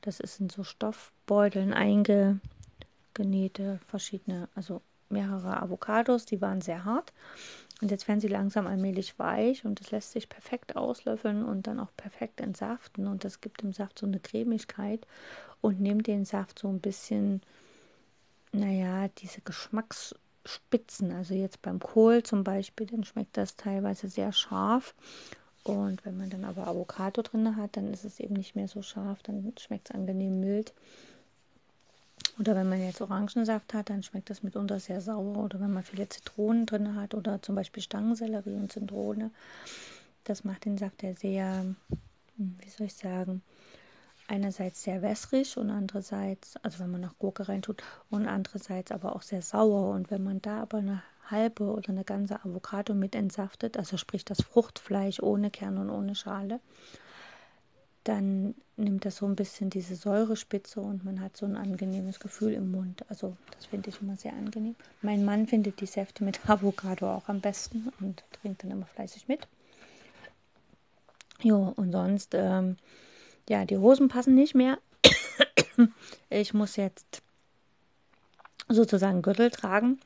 das 0.00 0.20
ist 0.20 0.40
in 0.40 0.50
so 0.50 0.64
Stoffbeuteln 0.64 1.72
eingenähte 1.72 2.40
verschiedene, 3.86 4.48
also 4.54 4.82
mehrere 5.08 5.62
Avocados, 5.62 6.24
die 6.24 6.40
waren 6.40 6.60
sehr 6.60 6.84
hart. 6.84 7.12
Und 7.80 7.90
jetzt 7.90 8.06
werden 8.08 8.20
sie 8.20 8.28
langsam 8.28 8.66
allmählich 8.66 9.18
weich 9.18 9.64
und 9.64 9.80
es 9.80 9.90
lässt 9.90 10.12
sich 10.12 10.28
perfekt 10.28 10.76
auslöffeln 10.76 11.44
und 11.44 11.66
dann 11.66 11.80
auch 11.80 11.90
perfekt 11.96 12.40
entsaften. 12.40 13.08
Und 13.08 13.24
das 13.24 13.40
gibt 13.40 13.62
dem 13.62 13.72
Saft 13.72 13.98
so 13.98 14.06
eine 14.06 14.20
Cremigkeit 14.20 15.06
und 15.60 15.80
nimmt 15.80 16.06
den 16.06 16.24
Saft 16.24 16.60
so 16.60 16.68
ein 16.68 16.80
bisschen, 16.80 17.42
naja, 18.52 19.08
diese 19.18 19.40
Geschmacks 19.40 20.14
Spitzen. 20.44 21.12
Also 21.12 21.34
jetzt 21.34 21.62
beim 21.62 21.78
Kohl 21.78 22.22
zum 22.22 22.44
Beispiel, 22.44 22.86
dann 22.86 23.04
schmeckt 23.04 23.36
das 23.36 23.56
teilweise 23.56 24.08
sehr 24.08 24.32
scharf. 24.32 24.94
Und 25.64 26.04
wenn 26.04 26.16
man 26.16 26.30
dann 26.30 26.44
aber 26.44 26.66
Avocado 26.66 27.22
drin 27.22 27.56
hat, 27.56 27.76
dann 27.76 27.92
ist 27.92 28.04
es 28.04 28.18
eben 28.18 28.34
nicht 28.34 28.56
mehr 28.56 28.68
so 28.68 28.82
scharf, 28.82 29.22
dann 29.22 29.52
schmeckt 29.58 29.90
es 29.90 29.94
angenehm 29.94 30.40
mild. 30.40 30.72
Oder 32.38 32.56
wenn 32.56 32.68
man 32.68 32.82
jetzt 32.82 33.00
Orangensaft 33.00 33.74
hat, 33.74 33.90
dann 33.90 34.02
schmeckt 34.02 34.30
das 34.30 34.42
mitunter 34.42 34.80
sehr 34.80 35.00
sauer. 35.00 35.36
Oder 35.36 35.60
wenn 35.60 35.72
man 35.72 35.84
viele 35.84 36.08
Zitronen 36.08 36.66
drin 36.66 36.96
hat 36.96 37.14
oder 37.14 37.42
zum 37.42 37.54
Beispiel 37.54 37.82
Stangensellerie 37.82 38.54
und 38.54 38.72
Zitrone, 38.72 39.30
das 40.24 40.44
macht 40.44 40.64
den 40.64 40.78
Saft 40.78 41.02
ja 41.02 41.14
sehr, 41.14 41.64
hm, 42.36 42.56
wie 42.58 42.70
soll 42.70 42.86
ich 42.86 42.94
sagen, 42.94 43.42
einerseits 44.28 44.82
sehr 44.82 45.02
wässrig 45.02 45.56
und 45.56 45.70
andererseits, 45.70 46.56
also 46.58 46.78
wenn 46.78 46.90
man 46.90 47.02
noch 47.02 47.18
Gurke 47.18 47.48
reintut, 47.48 47.82
und 48.10 48.26
andererseits 48.26 48.90
aber 48.90 49.14
auch 49.14 49.22
sehr 49.22 49.42
sauer. 49.42 49.90
Und 49.90 50.10
wenn 50.10 50.24
man 50.24 50.40
da 50.40 50.62
aber 50.62 50.78
eine 50.78 51.02
halbe 51.32 51.64
oder 51.64 51.88
eine 51.88 52.04
ganze 52.04 52.44
Avocado 52.44 52.94
mit 52.94 53.16
entsaftet, 53.16 53.76
also 53.76 53.96
sprich 53.96 54.24
das 54.24 54.40
Fruchtfleisch 54.40 55.20
ohne 55.20 55.50
Kern 55.50 55.78
und 55.78 55.90
ohne 55.90 56.14
Schale, 56.14 56.60
dann 58.04 58.54
nimmt 58.76 59.04
das 59.04 59.16
so 59.16 59.26
ein 59.26 59.36
bisschen 59.36 59.70
diese 59.70 59.96
Säurespitze 59.96 60.80
und 60.80 61.04
man 61.04 61.20
hat 61.20 61.36
so 61.36 61.46
ein 61.46 61.56
angenehmes 61.56 62.20
Gefühl 62.20 62.52
im 62.52 62.70
Mund. 62.70 63.04
Also 63.08 63.36
das 63.56 63.66
finde 63.66 63.90
ich 63.90 64.00
immer 64.00 64.16
sehr 64.16 64.32
angenehm. 64.32 64.76
Mein 65.02 65.24
Mann 65.24 65.46
findet 65.46 65.80
die 65.80 65.86
Säfte 65.86 66.24
mit 66.24 66.40
Avocado 66.48 67.10
auch 67.10 67.28
am 67.28 67.40
besten 67.40 67.92
und 68.00 68.22
trinkt 68.40 68.62
dann 68.62 68.70
immer 68.70 68.86
fleißig 68.86 69.28
mit. 69.28 69.48
Jo, 71.42 71.72
und 71.76 71.92
sonst 71.92 72.34
ähm, 72.34 72.76
ja, 73.48 73.64
die 73.64 73.78
Hosen 73.78 74.08
passen 74.08 74.34
nicht 74.34 74.54
mehr. 74.54 74.78
ich 76.30 76.54
muss 76.54 76.76
jetzt 76.76 77.22
sozusagen 78.68 79.22
Gürtel 79.22 79.50
tragen. 79.50 79.98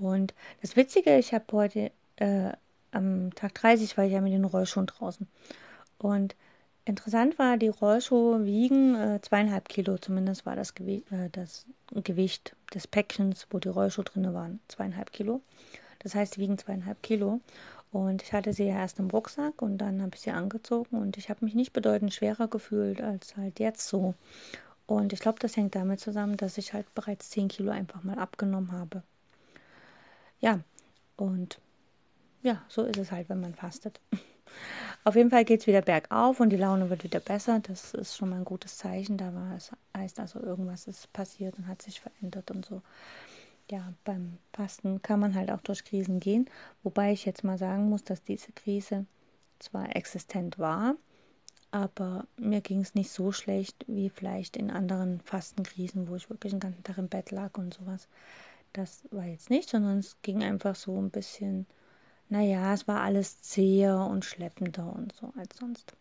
Und 0.00 0.34
das 0.62 0.76
Witzige, 0.76 1.18
ich 1.18 1.34
habe 1.34 1.44
heute 1.52 1.90
äh, 2.16 2.52
am 2.90 3.34
Tag 3.34 3.54
30 3.54 3.96
war 3.96 4.04
ich 4.04 4.12
ja 4.12 4.20
mit 4.20 4.32
den 4.32 4.44
Rollschuhen 4.44 4.86
draußen. 4.86 5.28
Und 5.98 6.34
interessant 6.84 7.38
war, 7.38 7.56
die 7.56 7.68
Rollschuhe 7.68 8.44
wiegen 8.44 8.94
äh, 8.96 9.20
zweieinhalb 9.20 9.68
Kilo, 9.68 9.98
zumindest 9.98 10.46
war 10.46 10.56
das, 10.56 10.74
Gewi 10.74 11.04
äh, 11.10 11.28
das 11.30 11.66
Gewicht 11.92 12.56
des 12.74 12.86
Päckchens, 12.86 13.46
wo 13.50 13.58
die 13.58 13.68
Rollschuhe 13.68 14.04
drin 14.04 14.32
waren, 14.32 14.60
zweieinhalb 14.68 15.12
Kilo. 15.12 15.42
Das 16.00 16.14
heißt, 16.14 16.36
die 16.36 16.40
wiegen 16.40 16.58
zweieinhalb 16.58 17.02
Kilo. 17.02 17.40
Und 17.92 18.22
ich 18.22 18.32
hatte 18.32 18.52
sie 18.52 18.64
ja 18.64 18.76
erst 18.76 19.00
im 19.00 19.10
Rucksack 19.10 19.62
und 19.62 19.78
dann 19.78 20.00
habe 20.00 20.12
ich 20.14 20.20
sie 20.20 20.30
angezogen 20.30 20.96
und 20.96 21.16
ich 21.16 21.28
habe 21.28 21.44
mich 21.44 21.54
nicht 21.54 21.72
bedeutend 21.72 22.14
schwerer 22.14 22.46
gefühlt 22.46 23.02
als 23.02 23.36
halt 23.36 23.58
jetzt 23.58 23.88
so. 23.88 24.14
Und 24.86 25.12
ich 25.12 25.20
glaube, 25.20 25.40
das 25.40 25.56
hängt 25.56 25.74
damit 25.74 26.00
zusammen, 26.00 26.36
dass 26.36 26.56
ich 26.56 26.72
halt 26.72 26.92
bereits 26.94 27.30
10 27.30 27.48
Kilo 27.48 27.70
einfach 27.70 28.02
mal 28.04 28.18
abgenommen 28.18 28.72
habe. 28.72 29.02
Ja, 30.40 30.60
und 31.16 31.60
ja, 32.42 32.62
so 32.68 32.82
ist 32.82 32.98
es 32.98 33.12
halt, 33.12 33.28
wenn 33.28 33.40
man 33.40 33.54
fastet. 33.54 34.00
Auf 35.04 35.14
jeden 35.14 35.30
Fall 35.30 35.44
geht 35.44 35.60
es 35.60 35.66
wieder 35.66 35.82
bergauf 35.82 36.40
und 36.40 36.50
die 36.50 36.56
Laune 36.56 36.90
wird 36.90 37.04
wieder 37.04 37.20
besser. 37.20 37.60
Das 37.60 37.94
ist 37.94 38.16
schon 38.16 38.30
mal 38.30 38.36
ein 38.36 38.44
gutes 38.44 38.76
Zeichen. 38.76 39.16
Da 39.16 39.34
war 39.34 39.56
es 39.56 39.70
heißt 39.96 40.20
also, 40.20 40.40
irgendwas 40.40 40.86
ist 40.86 41.12
passiert 41.12 41.56
und 41.56 41.68
hat 41.68 41.82
sich 41.82 42.00
verändert 42.00 42.50
und 42.50 42.64
so 42.66 42.82
ja, 43.70 43.92
beim 44.04 44.38
Fasten 44.52 45.00
kann 45.02 45.20
man 45.20 45.34
halt 45.34 45.50
auch 45.50 45.60
durch 45.60 45.84
Krisen 45.84 46.20
gehen. 46.20 46.48
Wobei 46.82 47.12
ich 47.12 47.24
jetzt 47.24 47.44
mal 47.44 47.58
sagen 47.58 47.88
muss, 47.88 48.02
dass 48.04 48.22
diese 48.22 48.52
Krise 48.52 49.06
zwar 49.58 49.94
existent 49.94 50.58
war, 50.58 50.96
aber 51.70 52.26
mir 52.36 52.60
ging 52.60 52.80
es 52.80 52.94
nicht 52.94 53.10
so 53.10 53.30
schlecht 53.32 53.84
wie 53.86 54.10
vielleicht 54.10 54.56
in 54.56 54.70
anderen 54.70 55.20
Fastenkrisen, 55.20 56.08
wo 56.08 56.16
ich 56.16 56.28
wirklich 56.28 56.52
den 56.52 56.60
ganzen 56.60 56.82
Tag 56.82 56.98
im 56.98 57.08
Bett 57.08 57.30
lag 57.30 57.56
und 57.56 57.72
sowas. 57.74 58.08
Das 58.72 59.02
war 59.10 59.24
jetzt 59.24 59.50
nicht, 59.50 59.68
sondern 59.68 59.98
es 59.98 60.16
ging 60.22 60.42
einfach 60.42 60.76
so 60.76 61.00
ein 61.00 61.10
bisschen, 61.10 61.66
naja, 62.28 62.72
es 62.72 62.86
war 62.86 63.00
alles 63.00 63.42
zäher 63.42 63.96
und 63.96 64.24
schleppender 64.24 64.94
und 64.94 65.14
so 65.14 65.32
als 65.36 65.56
sonst. 65.56 65.92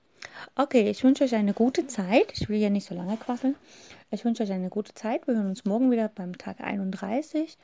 Okay, 0.56 0.90
ich 0.90 1.04
wünsche 1.04 1.24
euch 1.24 1.36
eine 1.36 1.54
gute 1.54 1.88
Zeit. 1.88 2.32
Ich 2.34 2.50
will 2.50 2.60
ja 2.60 2.70
nicht 2.70 2.88
so 2.88 2.94
lange 2.94 3.18
quasseln. 3.18 3.56
Ich 4.12 4.26
wünsche 4.26 4.44
euch 4.44 4.52
eine 4.52 4.70
gute 4.70 4.94
Zeit. 4.94 5.28
Wir 5.28 5.36
hören 5.36 5.48
uns 5.48 5.66
morgen 5.66 5.92
wieder 5.92 6.10
beim 6.10 6.38
Tag 6.38 6.60
31. 6.62 7.58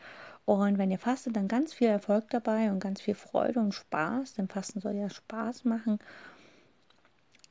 Und 0.46 0.78
wenn 0.78 0.92
ihr 0.92 1.00
fastet, 1.00 1.36
dann 1.36 1.48
ganz 1.48 1.74
viel 1.74 1.88
Erfolg 1.88 2.30
dabei 2.30 2.70
und 2.72 2.80
ganz 2.80 3.02
viel 3.02 3.16
Freude 3.16 3.60
und 3.60 3.74
Spaß, 3.74 4.36
denn 4.36 4.48
Fasten 4.48 4.80
soll 4.80 4.96
ja 4.96 5.10
Spaß 5.10 5.66
machen. 5.66 6.00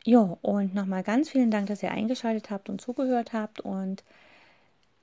Jo, 0.04 0.38
und 0.42 0.74
nochmal 0.74 1.02
ganz 1.02 1.30
vielen 1.30 1.50
Dank, 1.50 1.66
dass 1.66 1.82
ihr 1.82 1.90
eingeschaltet 1.90 2.50
habt 2.50 2.68
und 2.68 2.80
zugehört 2.80 3.32
habt. 3.32 3.60
Und 3.60 4.04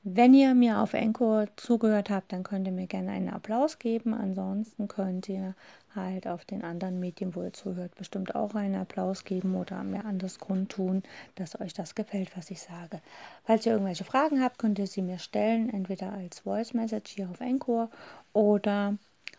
wenn 0.03 0.33
ihr 0.33 0.55
mir 0.55 0.79
auf 0.79 0.93
Encore 0.93 1.47
zugehört 1.57 2.09
habt, 2.09 2.33
dann 2.33 2.41
könnt 2.41 2.65
ihr 2.65 2.73
mir 2.73 2.87
gerne 2.87 3.11
einen 3.11 3.29
Applaus 3.29 3.77
geben. 3.77 4.15
Ansonsten 4.15 4.87
könnt 4.87 5.29
ihr 5.29 5.53
halt 5.95 6.27
auf 6.27 6.43
den 6.43 6.63
anderen 6.63 6.99
Medien, 6.99 7.35
wo 7.35 7.43
ihr 7.43 7.53
zuhört, 7.53 7.93
bestimmt 7.95 8.33
auch 8.33 8.55
einen 8.55 8.75
Applaus 8.75 9.25
geben 9.25 9.55
oder 9.55 9.83
mir 9.83 10.05
anders 10.05 10.39
kundtun, 10.39 11.03
dass 11.35 11.59
euch 11.59 11.73
das 11.73 11.93
gefällt, 11.93 12.35
was 12.35 12.49
ich 12.49 12.61
sage. 12.61 12.99
Falls 13.43 13.65
ihr 13.65 13.73
irgendwelche 13.73 14.03
Fragen 14.03 14.41
habt, 14.41 14.57
könnt 14.57 14.79
ihr 14.79 14.87
sie 14.87 15.03
mir 15.03 15.19
stellen, 15.19 15.71
entweder 15.71 16.11
als 16.13 16.39
Voice 16.39 16.73
Message 16.73 17.11
hier 17.11 17.29
auf 17.29 17.39
Encore 17.39 17.89
oder 18.33 18.97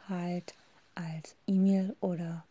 halt 0.09 0.55
als 0.95 1.35
E-Mail 1.47 1.97
oder 2.01 2.45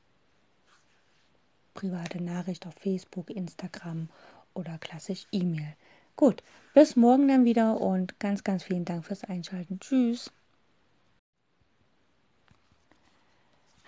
private 1.73 2.21
Nachricht 2.21 2.67
auf 2.67 2.73
Facebook, 2.73 3.29
Instagram 3.29 4.09
oder 4.53 4.77
klassisch 4.79 5.27
E-Mail. 5.31 5.75
Gut, 6.15 6.43
bis 6.73 6.95
morgen 6.95 7.27
dann 7.27 7.45
wieder 7.45 7.79
und 7.79 8.19
ganz, 8.19 8.43
ganz 8.43 8.63
vielen 8.63 8.85
Dank 8.85 9.05
fürs 9.05 9.23
Einschalten. 9.23 9.79
Tschüss. 9.79 10.31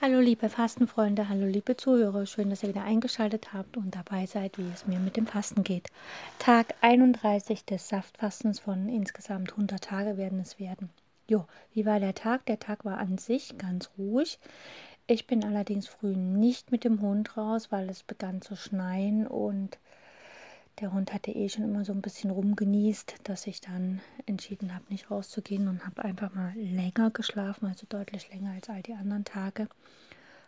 Hallo 0.02 0.20
liebe 0.20 0.50
Fastenfreunde, 0.50 1.30
hallo 1.30 1.46
liebe 1.46 1.78
Zuhörer, 1.78 2.26
schön, 2.26 2.50
dass 2.50 2.62
ihr 2.62 2.68
wieder 2.68 2.84
eingeschaltet 2.84 3.54
habt 3.54 3.78
und 3.78 3.96
dabei 3.96 4.26
seid, 4.26 4.58
wie 4.58 4.70
es 4.74 4.86
mir 4.86 5.00
mit 5.00 5.16
dem 5.16 5.28
Fasten 5.28 5.64
geht. 5.64 5.88
Tag 6.40 6.76
31 6.82 7.64
des 7.64 7.88
Saftfastens 7.88 8.60
von 8.60 8.90
insgesamt 8.90 9.52
100 9.52 9.82
Tage 9.82 10.18
werden 10.18 10.42
es 10.42 10.60
werden. 10.60 10.90
Jo, 11.30 11.46
wie 11.74 11.86
war 11.86 12.02
der 12.02 12.16
Tag? 12.16 12.46
Der 12.48 12.60
Tag 12.60 12.84
war 12.84 12.98
an 12.98 13.18
sich 13.18 13.58
ganz 13.58 13.92
ruhig. 13.98 14.40
Ich 15.08 15.26
bin 15.26 15.46
allerdings 15.46 15.88
früh 15.88 16.18
nicht 16.18 16.72
mit 16.72 16.84
dem 16.84 17.00
Hund 17.00 17.38
raus, 17.38 17.72
weil 17.72 17.90
es 17.90 18.04
begann 18.04 18.42
zu 18.42 18.58
schneien 18.58 19.26
und 19.26 19.78
der 20.80 20.92
Hund 20.94 21.14
hatte 21.14 21.32
eh 21.32 21.50
schon 21.50 21.64
immer 21.64 21.86
so 21.86 21.94
ein 21.94 22.02
bisschen 22.02 22.32
rumgenießt, 22.32 23.16
dass 23.24 23.48
ich 23.48 23.62
dann 23.62 24.02
entschieden 24.26 24.74
habe, 24.74 24.86
nicht 24.90 25.12
rauszugehen 25.12 25.68
und 25.68 25.86
habe 25.86 26.04
einfach 26.04 26.34
mal 26.34 26.54
länger 26.56 27.12
geschlafen, 27.12 27.68
also 27.68 27.86
deutlich 27.88 28.30
länger 28.30 28.52
als 28.52 28.70
all 28.70 28.82
die 28.82 28.94
anderen 28.94 29.26
Tage. 29.26 29.68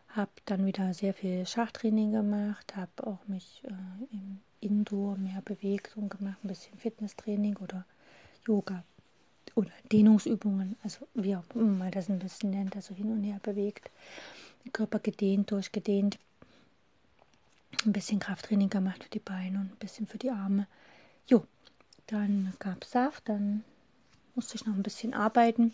Habe 0.09 0.31
dann 0.45 0.65
wieder 0.65 0.93
sehr 0.93 1.13
viel 1.13 1.45
Schachtraining 1.45 2.11
gemacht, 2.11 2.75
habe 2.75 3.05
auch 3.05 3.27
mich 3.27 3.61
äh, 3.65 4.15
im 4.15 4.39
Indoor 4.61 5.17
mehr 5.17 5.41
bewegt 5.43 5.95
und 5.97 6.09
gemacht, 6.09 6.37
ein 6.43 6.47
bisschen 6.47 6.77
Fitnesstraining 6.79 7.57
oder 7.57 7.85
Yoga 8.47 8.83
oder 9.55 9.71
Dehnungsübungen, 9.91 10.75
also 10.83 11.07
wie 11.13 11.35
auch 11.35 11.43
immer 11.53 11.65
man 11.65 11.91
das 11.91 12.09
ein 12.09 12.19
bisschen 12.19 12.49
nennt, 12.49 12.75
also 12.75 12.93
hin 12.93 13.11
und 13.11 13.23
her 13.23 13.39
bewegt, 13.41 13.89
den 14.63 14.73
Körper 14.73 14.99
gedehnt, 14.99 15.51
durchgedehnt 15.51 16.17
ein 17.85 17.93
bisschen 17.93 18.19
Krafttraining 18.19 18.69
gemacht 18.69 19.03
für 19.03 19.09
die 19.09 19.19
Beine 19.19 19.59
und 19.59 19.71
ein 19.71 19.77
bisschen 19.79 20.07
für 20.07 20.17
die 20.17 20.31
Arme. 20.31 20.67
Jo, 21.27 21.45
dann 22.07 22.53
gab 22.59 22.83
es 22.83 22.91
Saft, 22.91 23.27
dann 23.29 23.63
musste 24.35 24.55
ich 24.55 24.65
noch 24.65 24.73
ein 24.73 24.83
bisschen 24.83 25.13
arbeiten 25.13 25.73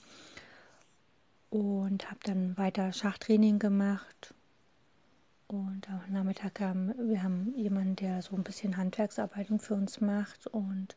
und 1.50 2.10
habe 2.10 2.20
dann 2.24 2.58
weiter 2.58 2.94
Schachtraining 2.94 3.60
gemacht. 3.60 4.34
Und 5.48 5.90
am 5.90 6.02
Nachmittag 6.14 6.62
haben 6.62 6.94
wir 6.98 7.24
haben 7.24 7.54
jemanden, 7.58 7.98
der 7.98 8.22
so 8.22 8.36
ein 8.36 8.44
bisschen 8.44 8.78
Handwerksarbeitung 8.78 9.60
für 9.60 9.74
uns 9.74 10.00
macht 10.00 10.48
und 10.48 10.96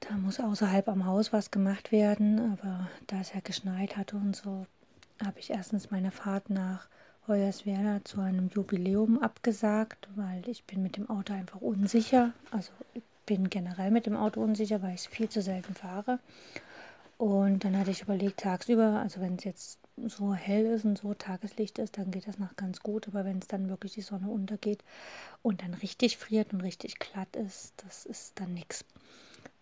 da 0.00 0.16
muss 0.16 0.40
außerhalb 0.40 0.88
am 0.88 1.04
Haus 1.06 1.32
was 1.32 1.50
gemacht 1.50 1.92
werden, 1.92 2.52
aber 2.52 2.88
da 3.06 3.20
es 3.20 3.32
ja 3.32 3.40
geschneit 3.40 3.96
hatte 3.96 4.16
und 4.16 4.34
so, 4.36 4.66
habe 5.24 5.38
ich 5.38 5.50
erstens 5.50 5.90
meine 5.90 6.10
Fahrt 6.10 6.50
nach 6.50 6.88
Hoyerswerda 7.26 8.04
zu 8.04 8.20
einem 8.20 8.48
Jubiläum 8.48 9.18
abgesagt, 9.18 10.08
weil 10.14 10.46
ich 10.48 10.64
bin 10.64 10.82
mit 10.82 10.96
dem 10.96 11.08
Auto 11.08 11.32
einfach 11.32 11.60
unsicher. 11.60 12.32
Also 12.50 12.70
ich 12.92 13.02
bin 13.26 13.48
generell 13.48 13.90
mit 13.90 14.06
dem 14.06 14.16
Auto 14.16 14.42
unsicher, 14.42 14.82
weil 14.82 14.94
ich 14.94 15.00
es 15.00 15.06
viel 15.06 15.28
zu 15.28 15.40
selten 15.40 15.74
fahre. 15.74 16.18
Und 17.16 17.64
dann 17.64 17.78
hatte 17.78 17.90
ich 17.90 18.02
überlegt, 18.02 18.40
tagsüber, 18.40 19.00
also 19.00 19.20
wenn 19.20 19.36
es 19.36 19.44
jetzt 19.44 19.78
so 20.06 20.34
hell 20.34 20.66
ist 20.66 20.84
und 20.84 20.98
so 20.98 21.14
Tageslicht 21.14 21.78
ist, 21.78 21.96
dann 21.96 22.10
geht 22.10 22.26
das 22.26 22.38
noch 22.38 22.56
ganz 22.56 22.80
gut. 22.80 23.08
Aber 23.08 23.24
wenn 23.24 23.38
es 23.38 23.46
dann 23.46 23.68
wirklich 23.68 23.94
die 23.94 24.02
Sonne 24.02 24.28
untergeht 24.28 24.84
und 25.42 25.62
dann 25.62 25.74
richtig 25.74 26.18
friert 26.18 26.52
und 26.52 26.60
richtig 26.60 26.98
glatt 26.98 27.36
ist, 27.36 27.72
das 27.84 28.04
ist 28.04 28.38
dann 28.40 28.52
nichts. 28.52 28.84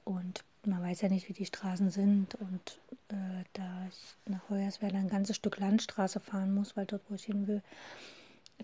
Und 0.05 0.45
man 0.67 0.83
weiß 0.83 1.01
ja 1.03 1.09
nicht, 1.09 1.29
wie 1.29 1.33
die 1.33 1.47
Straßen 1.47 1.91
sind. 1.91 2.35
Und 2.37 2.81
äh, 3.09 3.45
da 3.53 3.87
ich 3.89 4.17
nach 4.31 4.49
Hoyerswerda 4.49 4.99
ein 4.99 5.09
ganzes 5.09 5.37
Stück 5.37 5.59
Landstraße 5.59 6.21
fahren 6.21 6.55
muss, 6.55 6.77
weil 6.77 6.87
dort, 6.87 7.03
wo 7.09 7.15
ich 7.15 7.25
hin 7.25 7.47
will, 7.47 7.63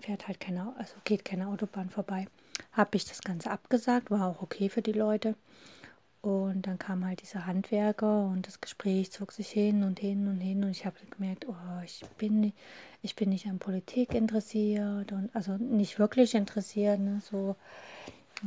fährt 0.00 0.28
halt 0.28 0.40
keine, 0.40 0.74
also 0.76 0.94
geht 1.04 1.24
keine 1.24 1.48
Autobahn 1.48 1.90
vorbei, 1.90 2.28
habe 2.72 2.96
ich 2.96 3.04
das 3.04 3.20
Ganze 3.20 3.50
abgesagt, 3.50 4.10
war 4.10 4.28
auch 4.28 4.42
okay 4.42 4.68
für 4.68 4.82
die 4.82 4.92
Leute. 4.92 5.34
Und 6.20 6.66
dann 6.66 6.78
kam 6.78 7.04
halt 7.04 7.22
dieser 7.22 7.46
Handwerker 7.46 8.24
und 8.26 8.46
das 8.46 8.60
Gespräch 8.60 9.12
zog 9.12 9.30
sich 9.32 9.48
hin 9.48 9.84
und 9.84 10.00
hin 10.00 10.26
und 10.26 10.40
hin 10.40 10.64
und 10.64 10.70
ich 10.70 10.84
habe 10.84 10.96
gemerkt, 11.10 11.46
oh, 11.48 11.82
ich 11.84 12.02
bin, 12.18 12.52
ich 13.02 13.14
bin 13.14 13.28
nicht 13.28 13.46
an 13.46 13.60
Politik 13.60 14.14
interessiert 14.14 15.12
und 15.12 15.34
also 15.34 15.52
nicht 15.58 16.00
wirklich 16.00 16.34
interessiert, 16.34 16.98
ne, 16.98 17.20
so 17.20 17.54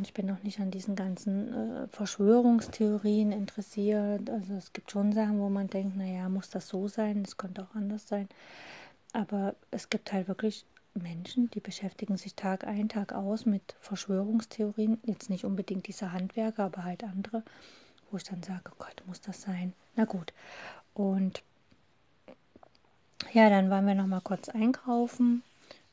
ich 0.02 0.14
bin 0.14 0.26
noch 0.26 0.42
nicht 0.44 0.60
an 0.60 0.72
diesen 0.72 0.96
ganzen 0.96 1.54
äh, 1.54 1.88
Verschwörungstheorien 1.90 3.32
interessiert. 3.32 4.30
Also 4.30 4.54
es 4.54 4.72
gibt 4.74 4.92
schon 4.92 5.12
Sachen, 5.12 5.40
wo 5.40 5.50
man 5.50 5.68
denkt, 5.68 5.98
naja, 5.98 6.30
muss 6.30 6.50
das 6.50 6.68
so 6.68 6.88
sein, 6.88 7.24
es 7.26 7.38
könnte 7.38 7.64
auch 7.64 7.76
anders 7.76 8.08
sein. 8.08 8.30
Aber 9.14 9.56
es 9.72 9.90
gibt 9.90 10.14
halt 10.14 10.28
wirklich 10.28 10.66
Menschen, 10.94 11.50
die 11.52 11.60
beschäftigen 11.60 12.18
sich 12.18 12.36
Tag 12.36 12.66
ein, 12.66 12.88
Tag 12.88 13.14
aus 13.14 13.46
mit 13.46 13.76
Verschwörungstheorien. 13.82 15.00
Jetzt 15.04 15.30
nicht 15.30 15.46
unbedingt 15.46 15.88
diese 15.88 16.14
Handwerker, 16.14 16.64
aber 16.66 16.84
halt 16.86 17.04
andere, 17.04 17.44
wo 18.10 18.18
ich 18.18 18.24
dann 18.24 18.44
sage, 18.44 18.72
oh 18.72 18.76
Gott, 18.80 19.04
muss 19.08 19.20
das 19.20 19.42
sein? 19.42 19.74
Na 19.96 20.06
gut. 20.06 20.34
Und 20.94 21.44
ja, 23.34 23.50
dann 23.50 23.70
waren 23.70 23.88
wir 23.88 23.96
noch 23.96 24.08
mal 24.08 24.22
kurz 24.22 24.48
einkaufen 24.50 25.44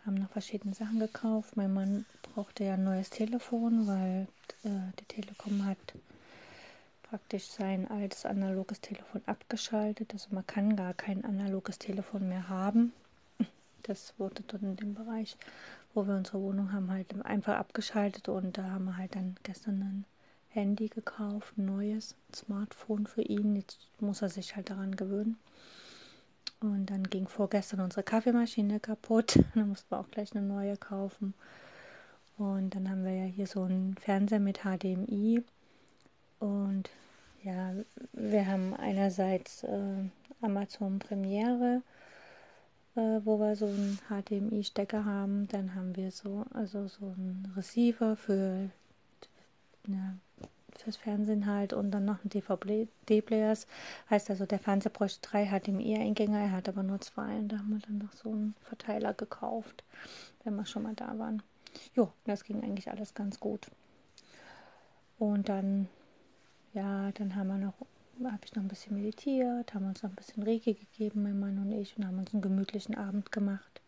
haben 0.08 0.22
noch 0.22 0.30
verschiedene 0.30 0.74
Sachen 0.74 0.98
gekauft. 0.98 1.56
Mein 1.56 1.74
Mann 1.74 2.06
brauchte 2.22 2.64
ja 2.64 2.74
ein 2.74 2.84
neues 2.84 3.10
Telefon, 3.10 3.86
weil 3.86 4.26
äh, 4.64 4.90
die 4.98 5.04
Telekom 5.04 5.66
hat 5.66 5.76
praktisch 7.02 7.44
sein 7.44 7.90
altes 7.90 8.24
analoges 8.24 8.80
Telefon 8.80 9.20
abgeschaltet. 9.26 10.14
Also 10.14 10.28
man 10.30 10.46
kann 10.46 10.76
gar 10.76 10.94
kein 10.94 11.26
analoges 11.26 11.78
Telefon 11.78 12.26
mehr 12.26 12.48
haben. 12.48 12.94
Das 13.82 14.14
wurde 14.16 14.42
dort 14.46 14.62
in 14.62 14.76
dem 14.76 14.94
Bereich, 14.94 15.36
wo 15.92 16.06
wir 16.06 16.14
unsere 16.14 16.40
Wohnung 16.40 16.72
haben, 16.72 16.90
halt 16.90 17.14
einfach 17.26 17.56
abgeschaltet 17.56 18.30
und 18.30 18.56
da 18.56 18.64
haben 18.70 18.86
wir 18.86 18.96
halt 18.96 19.14
dann 19.14 19.36
gestern 19.42 19.82
ein 19.82 20.04
Handy 20.48 20.88
gekauft, 20.88 21.58
ein 21.58 21.66
neues 21.66 22.14
Smartphone 22.34 23.06
für 23.06 23.22
ihn. 23.22 23.56
Jetzt 23.56 23.78
muss 24.00 24.22
er 24.22 24.30
sich 24.30 24.56
halt 24.56 24.70
daran 24.70 24.96
gewöhnen. 24.96 25.38
Und 26.60 26.86
dann 26.86 27.04
ging 27.04 27.28
vorgestern 27.28 27.80
unsere 27.80 28.02
Kaffeemaschine 28.02 28.80
kaputt. 28.80 29.38
Dann 29.54 29.68
mussten 29.68 29.90
wir 29.90 30.00
auch 30.00 30.10
gleich 30.10 30.34
eine 30.34 30.44
neue 30.44 30.76
kaufen. 30.76 31.34
Und 32.36 32.74
dann 32.74 32.88
haben 32.88 33.04
wir 33.04 33.14
ja 33.14 33.24
hier 33.24 33.46
so 33.46 33.62
einen 33.62 33.96
Fernseher 33.96 34.38
mit 34.40 34.60
HDMI. 34.62 35.42
Und 36.38 36.90
ja, 37.42 37.72
wir 38.12 38.46
haben 38.46 38.74
einerseits 38.74 39.64
äh, 39.64 40.04
Amazon 40.40 41.00
Premiere, 41.00 41.82
äh, 42.94 43.20
wo 43.24 43.38
wir 43.40 43.56
so 43.56 43.66
einen 43.66 43.98
HDMI-Stecker 44.08 45.04
haben. 45.04 45.48
Dann 45.48 45.74
haben 45.74 45.96
wir 45.96 46.12
so, 46.12 46.44
also 46.52 46.86
so 46.86 47.06
einen 47.06 47.52
Receiver 47.56 48.16
für 48.16 48.70
ja, 49.88 50.14
fürs 50.82 50.96
Fernsehen 50.96 51.46
halt 51.46 51.72
und 51.72 51.90
dann 51.90 52.04
noch 52.04 52.24
ein 52.24 52.28
DVD-Players. 52.28 53.66
Heißt 54.10 54.30
also, 54.30 54.46
der 54.46 54.58
Fernseher 54.58 54.92
bräuchte 54.92 55.28
drei 55.28 55.46
HDMI-Eingänge, 55.46 56.38
er 56.38 56.52
hat 56.52 56.68
aber 56.68 56.82
nur 56.82 57.00
zwei 57.00 57.36
und 57.36 57.48
da 57.48 57.58
haben 57.58 57.70
wir 57.70 57.80
dann 57.80 57.98
noch 57.98 58.12
so 58.12 58.30
einen 58.30 58.54
Verteiler 58.62 59.14
gekauft, 59.14 59.84
wenn 60.44 60.56
wir 60.56 60.66
schon 60.66 60.82
mal 60.84 60.94
da 60.94 61.18
waren. 61.18 61.42
Jo, 61.94 62.12
das 62.24 62.44
ging 62.44 62.62
eigentlich 62.62 62.90
alles 62.90 63.14
ganz 63.14 63.40
gut. 63.40 63.68
Und 65.18 65.48
dann, 65.48 65.88
ja, 66.74 67.10
dann 67.12 67.34
haben 67.34 67.48
wir 67.48 67.58
noch, 67.58 67.74
habe 68.24 68.44
ich 68.44 68.54
noch 68.54 68.62
ein 68.62 68.68
bisschen 68.68 68.96
meditiert, 68.96 69.74
haben 69.74 69.86
uns 69.86 70.02
noch 70.02 70.10
ein 70.10 70.16
bisschen 70.16 70.42
Reiki 70.42 70.74
gegeben, 70.74 71.22
mein 71.22 71.38
Mann 71.38 71.58
und 71.58 71.72
ich, 71.72 71.96
und 71.96 72.06
haben 72.06 72.18
uns 72.18 72.32
einen 72.32 72.42
gemütlichen 72.42 72.96
Abend 72.96 73.32
gemacht. 73.32 73.80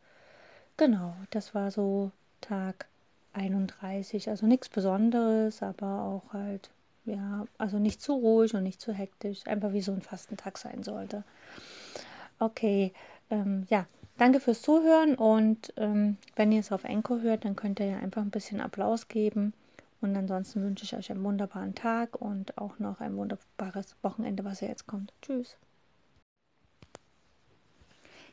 Genau, 0.76 1.14
das 1.30 1.54
war 1.54 1.70
so 1.70 2.10
Tag 2.40 2.86
31, 3.32 4.28
also 4.28 4.46
nichts 4.46 4.68
Besonderes, 4.68 5.62
aber 5.62 6.02
auch 6.02 6.32
halt 6.32 6.70
ja, 7.04 7.46
also 7.58 7.78
nicht 7.78 8.00
zu 8.00 8.14
ruhig 8.14 8.54
und 8.54 8.62
nicht 8.62 8.80
zu 8.80 8.92
hektisch, 8.92 9.46
einfach 9.46 9.72
wie 9.72 9.82
so 9.82 9.92
ein 9.92 10.02
Fastentag 10.02 10.58
sein 10.58 10.82
sollte. 10.82 11.24
Okay, 12.38 12.92
ähm, 13.30 13.66
ja, 13.68 13.86
danke 14.18 14.40
fürs 14.40 14.62
Zuhören 14.62 15.14
und 15.14 15.72
ähm, 15.76 16.16
wenn 16.36 16.52
ihr 16.52 16.60
es 16.60 16.72
auf 16.72 16.84
Enko 16.84 17.20
hört, 17.20 17.44
dann 17.44 17.56
könnt 17.56 17.80
ihr 17.80 17.86
ja 17.86 17.98
einfach 17.98 18.22
ein 18.22 18.30
bisschen 18.30 18.60
Applaus 18.60 19.08
geben. 19.08 19.52
Und 20.00 20.16
ansonsten 20.16 20.62
wünsche 20.62 20.84
ich 20.84 20.96
euch 20.96 21.10
einen 21.10 21.22
wunderbaren 21.24 21.74
Tag 21.74 22.20
und 22.20 22.56
auch 22.56 22.78
noch 22.78 23.00
ein 23.00 23.16
wunderbares 23.16 23.96
Wochenende, 24.02 24.44
was 24.44 24.60
jetzt 24.60 24.86
kommt. 24.86 25.12
Tschüss. 25.20 25.56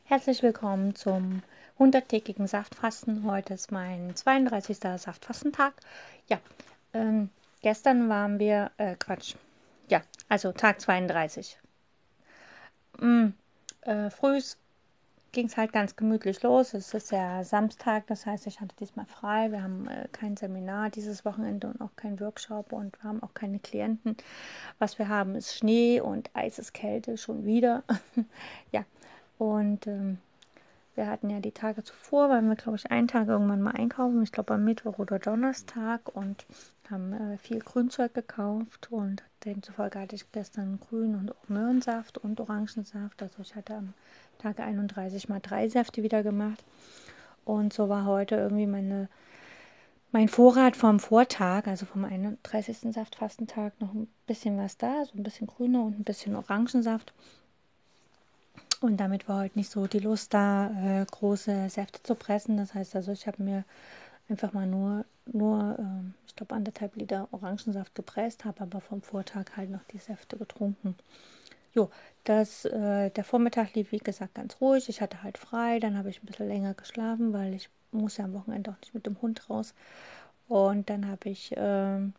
Herzlich 0.04 0.42
willkommen 0.42 0.94
zum 0.94 1.42
100-tägigen 1.78 2.46
Saftfasten. 2.46 3.24
Heute 3.24 3.52
ist 3.52 3.70
mein 3.70 4.16
32. 4.16 4.78
Saftfastentag. 4.78 5.74
Ja, 6.28 6.40
ähm, 6.94 7.28
gestern 7.62 8.08
waren 8.08 8.38
wir, 8.38 8.70
äh, 8.76 8.96
Quatsch, 8.96 9.34
ja, 9.88 10.02
also 10.28 10.52
Tag 10.52 10.80
32. 10.80 11.58
Mm, 13.00 13.28
äh, 13.82 14.10
frühs 14.10 14.58
ging 15.32 15.46
es 15.46 15.56
halt 15.56 15.72
ganz 15.72 15.94
gemütlich 15.96 16.42
los. 16.42 16.74
Es 16.74 16.94
ist 16.94 17.12
ja 17.12 17.44
Samstag, 17.44 18.06
das 18.06 18.26
heißt, 18.26 18.46
ich 18.46 18.60
hatte 18.60 18.74
diesmal 18.80 19.06
frei. 19.06 19.50
Wir 19.52 19.62
haben 19.62 19.88
äh, 19.88 20.08
kein 20.12 20.36
Seminar 20.36 20.90
dieses 20.90 21.24
Wochenende 21.24 21.68
und 21.68 21.80
auch 21.80 21.94
kein 21.96 22.18
Workshop 22.20 22.72
und 22.72 23.00
wir 23.02 23.08
haben 23.08 23.22
auch 23.22 23.34
keine 23.34 23.58
Klienten. 23.58 24.16
Was 24.78 24.98
wir 24.98 25.08
haben, 25.08 25.34
ist 25.34 25.54
Schnee 25.54 26.00
und 26.00 26.30
Eiseskälte 26.34 27.16
schon 27.18 27.44
wieder. 27.44 27.84
ja, 28.72 28.84
und 29.38 29.86
ähm, 29.86 30.18
wir 30.98 31.06
hatten 31.06 31.30
ja 31.30 31.38
die 31.38 31.52
Tage 31.52 31.84
zuvor, 31.84 32.28
weil 32.28 32.42
wir, 32.42 32.56
glaube 32.56 32.76
ich, 32.76 32.90
einen 32.90 33.06
Tag 33.06 33.28
irgendwann 33.28 33.62
mal 33.62 33.70
einkaufen, 33.70 34.20
ich 34.22 34.32
glaube 34.32 34.54
am 34.54 34.64
Mittwoch 34.64 34.98
oder 34.98 35.20
Donnerstag 35.20 36.14
und 36.14 36.44
haben 36.90 37.12
äh, 37.12 37.38
viel 37.38 37.60
Grünzeug 37.60 38.14
gekauft 38.14 38.88
und 38.90 39.22
demzufolge 39.44 40.00
hatte 40.00 40.16
ich 40.16 40.30
gestern 40.32 40.80
Grün- 40.80 41.14
und 41.14 41.30
auch 41.30 41.48
Möhrensaft 41.48 42.18
und 42.18 42.40
Orangensaft. 42.40 43.22
Also 43.22 43.42
ich 43.42 43.54
hatte 43.54 43.76
am 43.76 43.94
Tag 44.38 44.58
31 44.58 45.28
mal 45.28 45.38
drei 45.40 45.68
Säfte 45.68 46.02
wieder 46.02 46.24
gemacht. 46.24 46.64
Und 47.44 47.72
so 47.72 47.88
war 47.88 48.04
heute 48.04 48.34
irgendwie 48.34 48.66
meine, 48.66 49.08
mein 50.10 50.28
Vorrat 50.28 50.76
vom 50.76 50.98
Vortag, 50.98 51.68
also 51.68 51.86
vom 51.86 52.04
31. 52.04 52.92
Saftfastentag, 52.92 53.80
noch 53.80 53.94
ein 53.94 54.08
bisschen 54.26 54.58
was 54.58 54.76
da, 54.76 55.04
so 55.04 55.16
ein 55.16 55.22
bisschen 55.22 55.46
grüner 55.46 55.84
und 55.84 56.00
ein 56.00 56.04
bisschen 56.04 56.34
Orangensaft. 56.34 57.14
Und 58.80 58.98
damit 58.98 59.28
war 59.28 59.42
heute 59.42 59.58
nicht 59.58 59.70
so 59.70 59.86
die 59.86 59.98
Lust 59.98 60.32
da, 60.34 60.70
äh, 61.00 61.04
große 61.04 61.68
Säfte 61.68 62.02
zu 62.02 62.14
pressen. 62.14 62.56
Das 62.56 62.74
heißt 62.74 62.94
also, 62.96 63.12
ich 63.12 63.26
habe 63.26 63.42
mir 63.42 63.64
einfach 64.28 64.52
mal 64.52 64.66
nur, 64.66 65.04
nur 65.26 65.76
äh, 65.78 66.12
ich 66.26 66.36
glaube, 66.36 66.54
anderthalb 66.54 66.94
Liter 66.96 67.28
Orangensaft 67.32 67.94
gepresst, 67.94 68.44
habe 68.44 68.62
aber 68.62 68.80
vom 68.80 69.02
Vortag 69.02 69.56
halt 69.56 69.70
noch 69.70 69.84
die 69.92 69.98
Säfte 69.98 70.36
getrunken. 70.36 70.94
Jo, 71.74 71.90
das, 72.24 72.64
äh, 72.66 73.10
der 73.10 73.24
Vormittag 73.24 73.74
lief 73.74 73.92
wie 73.92 73.98
gesagt 73.98 74.34
ganz 74.34 74.60
ruhig. 74.60 74.88
Ich 74.88 75.00
hatte 75.00 75.22
halt 75.22 75.38
frei, 75.38 75.80
dann 75.80 75.96
habe 75.98 76.10
ich 76.10 76.22
ein 76.22 76.26
bisschen 76.26 76.48
länger 76.48 76.74
geschlafen, 76.74 77.32
weil 77.32 77.54
ich 77.54 77.68
muss 77.92 78.16
ja 78.16 78.24
am 78.24 78.34
Wochenende 78.34 78.70
auch 78.70 78.80
nicht 78.80 78.94
mit 78.94 79.06
dem 79.06 79.20
Hund 79.20 79.48
raus. 79.50 79.74
Und 80.48 80.88
dann 80.88 81.08
habe 81.08 81.28
ich 81.28 81.52
ähm, 81.56 82.14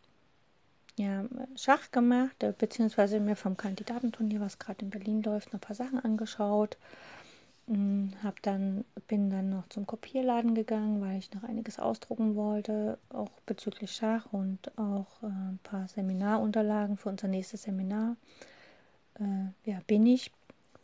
ja, 1.00 1.24
Schach 1.56 1.90
gemacht, 1.92 2.42
äh, 2.42 2.52
beziehungsweise 2.56 3.20
mir 3.20 3.34
vom 3.34 3.56
Kandidatenturnier, 3.56 4.40
was 4.40 4.58
gerade 4.58 4.84
in 4.84 4.90
Berlin 4.90 5.22
läuft, 5.22 5.48
noch 5.48 5.54
ein 5.54 5.60
paar 5.60 5.76
Sachen 5.76 5.98
angeschaut. 5.98 6.76
Hm, 7.68 8.12
hab 8.22 8.42
dann, 8.42 8.84
bin 9.08 9.30
dann 9.30 9.48
noch 9.48 9.66
zum 9.70 9.86
Kopierladen 9.86 10.54
gegangen, 10.54 11.00
weil 11.00 11.18
ich 11.18 11.32
noch 11.32 11.42
einiges 11.42 11.78
ausdrucken 11.78 12.36
wollte, 12.36 12.98
auch 13.08 13.30
bezüglich 13.46 13.92
Schach 13.92 14.26
und 14.32 14.76
auch 14.78 15.22
äh, 15.22 15.26
ein 15.26 15.58
paar 15.62 15.88
Seminarunterlagen 15.88 16.98
für 16.98 17.08
unser 17.08 17.28
nächstes 17.28 17.62
Seminar. 17.62 18.16
Äh, 19.14 19.52
wer 19.64 19.80
bin 19.86 20.04
ich? 20.04 20.30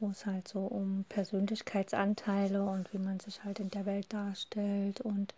Wo 0.00 0.08
es 0.08 0.24
halt 0.24 0.48
so 0.48 0.60
um 0.60 1.04
Persönlichkeitsanteile 1.10 2.62
und 2.64 2.92
wie 2.94 2.98
man 2.98 3.20
sich 3.20 3.44
halt 3.44 3.60
in 3.60 3.70
der 3.70 3.84
Welt 3.84 4.12
darstellt 4.12 5.00
und 5.02 5.34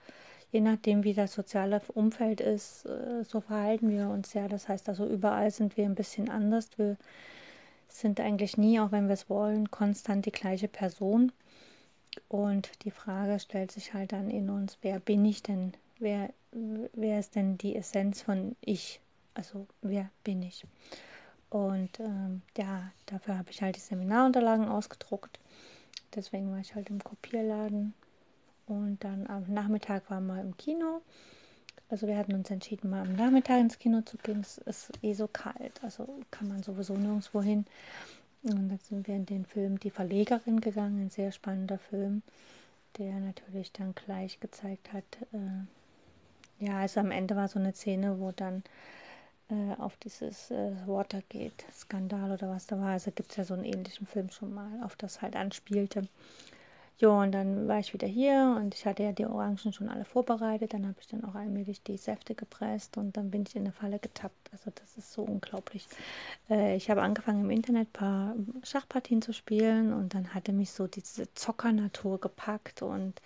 je 0.51 0.61
nachdem, 0.61 1.05
wie 1.05 1.15
das 1.15 1.35
soziale 1.35 1.81
Umfeld 1.95 2.41
ist, 2.41 2.87
äh, 2.87 3.25
so 3.25 3.41
verhalten 3.41 3.91
wir 3.91 4.09
uns 4.09 4.35
ja. 4.35 4.49
Das 4.49 4.69
heißt 4.69 4.89
also, 4.89 5.07
überall 5.07 5.51
sind 5.51 5.77
wir 5.77 5.85
ein 5.85 5.95
bisschen 5.95 6.29
anders. 6.31 6.71
Wir 6.77 6.97
sind 7.89 8.21
eigentlich 8.21 8.57
nie, 8.57 8.81
auch 8.81 8.93
wenn 8.93 9.09
wir 9.09 9.15
es 9.15 9.29
wollen, 9.31 9.71
konstant 9.71 10.27
die 10.27 10.33
gleiche 10.33 10.69
Person. 10.69 11.33
Und 12.29 12.85
die 12.85 12.91
Frage 12.91 13.39
stellt 13.39 13.71
sich 13.71 13.95
halt 13.95 14.13
dann 14.13 14.31
in 14.31 14.51
uns, 14.51 14.79
wer 14.83 14.99
bin 15.01 15.25
ich 15.25 15.43
denn? 15.43 15.73
Wer, 15.99 16.33
wer 16.53 17.19
ist 17.19 17.35
denn 17.35 17.59
die 17.59 17.77
Essenz 17.77 18.23
von 18.23 18.57
ich? 18.61 19.01
Also 19.35 19.67
wer 19.83 20.11
bin 20.25 20.43
ich? 20.43 20.65
Und 21.51 22.01
ähm, 22.01 22.43
ja, 22.57 22.91
dafür 23.07 23.39
habe 23.39 23.51
ich 23.51 23.63
halt 23.63 23.77
die 23.77 23.81
Seminarunterlagen 23.81 24.69
ausgedruckt. 24.69 25.39
Deswegen 26.15 26.51
war 26.51 26.59
ich 26.59 26.75
halt 26.75 26.91
im 26.91 27.03
Kopierladen 27.03 27.95
und 28.69 28.99
dann 29.03 29.27
am 29.27 29.45
Nachmittag 29.49 30.11
waren 30.11 30.27
wir 30.27 30.41
im 30.41 30.57
Kino. 30.57 31.03
Also 31.91 32.07
wir 32.07 32.19
hatten 32.19 32.35
uns 32.35 32.51
entschieden, 32.51 32.91
mal 32.91 33.03
am 33.03 33.15
Nachmittag 33.15 33.61
ins 33.61 33.79
Kino 33.79 34.03
zu 34.03 34.19
gehen. 34.19 34.41
Es 34.41 34.59
ist 34.59 34.93
eh 35.03 35.15
so 35.15 35.27
kalt, 35.27 35.83
also 35.83 36.07
kann 36.31 36.49
man 36.49 36.63
sowieso 36.63 36.95
nirgendwo 36.95 37.43
hin. 37.43 37.65
Und 38.43 38.69
dann 38.69 38.79
sind 38.79 39.09
wir 39.09 39.17
in 39.17 39.27
den 39.27 39.45
Film 39.45 39.81
Die 39.81 39.91
Verlegerin 39.91 40.61
gegangen, 40.61 41.07
ein 41.07 41.11
sehr 41.11 41.33
spannender 41.33 41.79
Film, 41.79 42.23
der 42.99 43.15
natürlich 43.21 43.73
dann 43.73 43.95
gleich 43.95 44.39
gezeigt 44.41 44.93
hat, 44.93 45.05
äh, 45.33 45.67
ja, 46.61 46.81
also 46.81 47.01
am 47.01 47.11
Ende 47.11 47.37
war 47.37 47.49
so 47.49 47.59
eine 47.59 47.73
Szene, 47.73 48.19
wo 48.19 48.33
dann 48.33 48.65
äh, 49.49 49.75
auf 49.79 49.97
dieses 49.99 50.51
äh, 50.51 50.73
Watergate-Skandal 50.87 52.33
oder 52.33 52.51
was 52.51 52.67
da 52.67 52.79
war, 52.79 52.91
also 52.91 53.11
gibt 53.13 53.31
es 53.31 53.37
ja 53.37 53.45
so 53.45 53.55
einen 53.55 53.65
ähnlichen 53.65 54.07
Film 54.07 54.31
schon 54.31 54.53
mal, 54.53 54.83
auf 54.83 54.97
das 54.97 55.23
halt 55.23 55.37
anspielte. 55.37 56.09
Ja, 57.01 57.11
und 57.11 57.31
dann 57.31 57.69
war 57.69 57.79
ich 57.79 57.95
wieder 57.95 58.09
hier 58.09 58.57
und 58.61 58.75
ich 58.75 58.85
hatte 58.85 59.05
ja 59.05 59.13
die 59.13 59.25
Orangen 59.25 59.73
schon 59.73 59.89
alle 59.89 60.05
vorbereitet. 60.05 60.75
Dann 60.75 60.85
habe 60.85 60.97
ich 61.01 61.07
dann 61.07 61.25
auch 61.25 61.37
allmählich 61.37 61.81
die 61.83 61.97
Säfte 61.97 62.35
gepresst 62.35 62.97
und 62.97 63.17
dann 63.17 63.31
bin 63.31 63.45
ich 63.47 63.55
in 63.55 63.63
der 63.65 63.73
Falle 63.73 64.01
getappt. 64.01 64.51
Also 64.53 64.73
das 64.75 64.97
ist 64.99 65.13
so 65.13 65.23
unglaublich. 65.23 65.87
Äh, 66.51 66.75
ich 66.77 66.91
habe 66.91 67.03
angefangen 67.03 67.43
im 67.45 67.51
Internet 67.51 67.93
paar 67.93 68.35
Schachpartien 68.65 69.23
zu 69.23 69.33
spielen 69.33 69.93
und 69.93 70.15
dann 70.15 70.35
hatte 70.35 70.53
mich 70.53 70.73
so 70.73 70.89
diese 70.89 71.33
Zockernatur 71.35 72.21
gepackt 72.21 72.83
und 72.83 73.23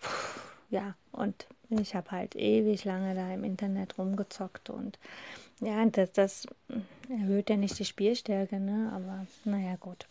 pff, 0.00 0.54
ja, 0.70 0.94
und 1.10 1.46
ich 1.70 1.96
habe 1.96 2.12
halt 2.12 2.36
ewig 2.36 2.84
lange 2.84 3.16
da 3.16 3.32
im 3.34 3.42
Internet 3.42 3.98
rumgezockt 3.98 4.70
und 4.70 4.98
ja, 5.60 5.84
das, 5.86 6.12
das 6.12 6.46
erhöht 7.08 7.50
ja 7.50 7.56
nicht 7.56 7.78
die 7.78 7.84
Spielstärke, 7.84 8.60
ne? 8.60 8.92
Aber 8.94 9.26
naja, 9.44 9.76
gut 9.76 10.06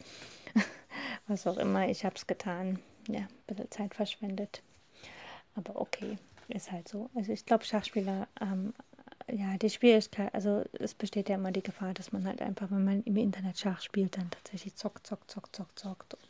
was 1.31 1.47
auch 1.47 1.57
immer, 1.57 1.87
ich 1.87 2.05
habe 2.05 2.15
es 2.15 2.27
getan. 2.27 2.79
Ja, 3.07 3.21
ein 3.21 3.27
bisschen 3.47 3.71
Zeit 3.71 3.95
verschwendet. 3.95 4.61
Aber 5.55 5.79
okay, 5.79 6.17
ist 6.49 6.71
halt 6.71 6.87
so. 6.87 7.09
Also 7.15 7.31
ich 7.31 7.45
glaube, 7.45 7.63
Schachspieler 7.63 8.27
ähm, 8.39 8.73
ja, 9.31 9.57
die 9.57 9.69
Schwierigkeit, 9.69 10.33
also 10.33 10.63
es 10.73 10.93
besteht 10.93 11.29
ja 11.29 11.35
immer 11.35 11.51
die 11.51 11.63
Gefahr, 11.63 11.93
dass 11.93 12.11
man 12.11 12.25
halt 12.25 12.41
einfach, 12.41 12.69
wenn 12.71 12.83
man 12.83 13.03
im 13.03 13.17
Internet 13.17 13.57
Schach 13.57 13.81
spielt, 13.81 14.17
dann 14.17 14.29
tatsächlich 14.29 14.75
zockt, 14.75 15.07
zockt, 15.07 15.31
zockt, 15.31 15.55
zockt, 15.55 15.79
zockt 15.79 16.13
und 16.13 16.21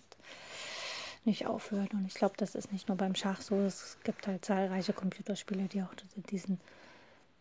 nicht 1.25 1.47
aufhört. 1.47 1.93
Und 1.93 2.05
ich 2.05 2.13
glaube, 2.13 2.35
das 2.37 2.55
ist 2.55 2.71
nicht 2.71 2.87
nur 2.87 2.97
beim 2.97 3.15
Schach 3.15 3.41
so. 3.41 3.55
Es 3.61 3.97
gibt 4.03 4.27
halt 4.27 4.45
zahlreiche 4.45 4.93
Computerspiele, 4.93 5.67
die 5.67 5.81
auch 5.81 5.93
diesen, 6.29 6.59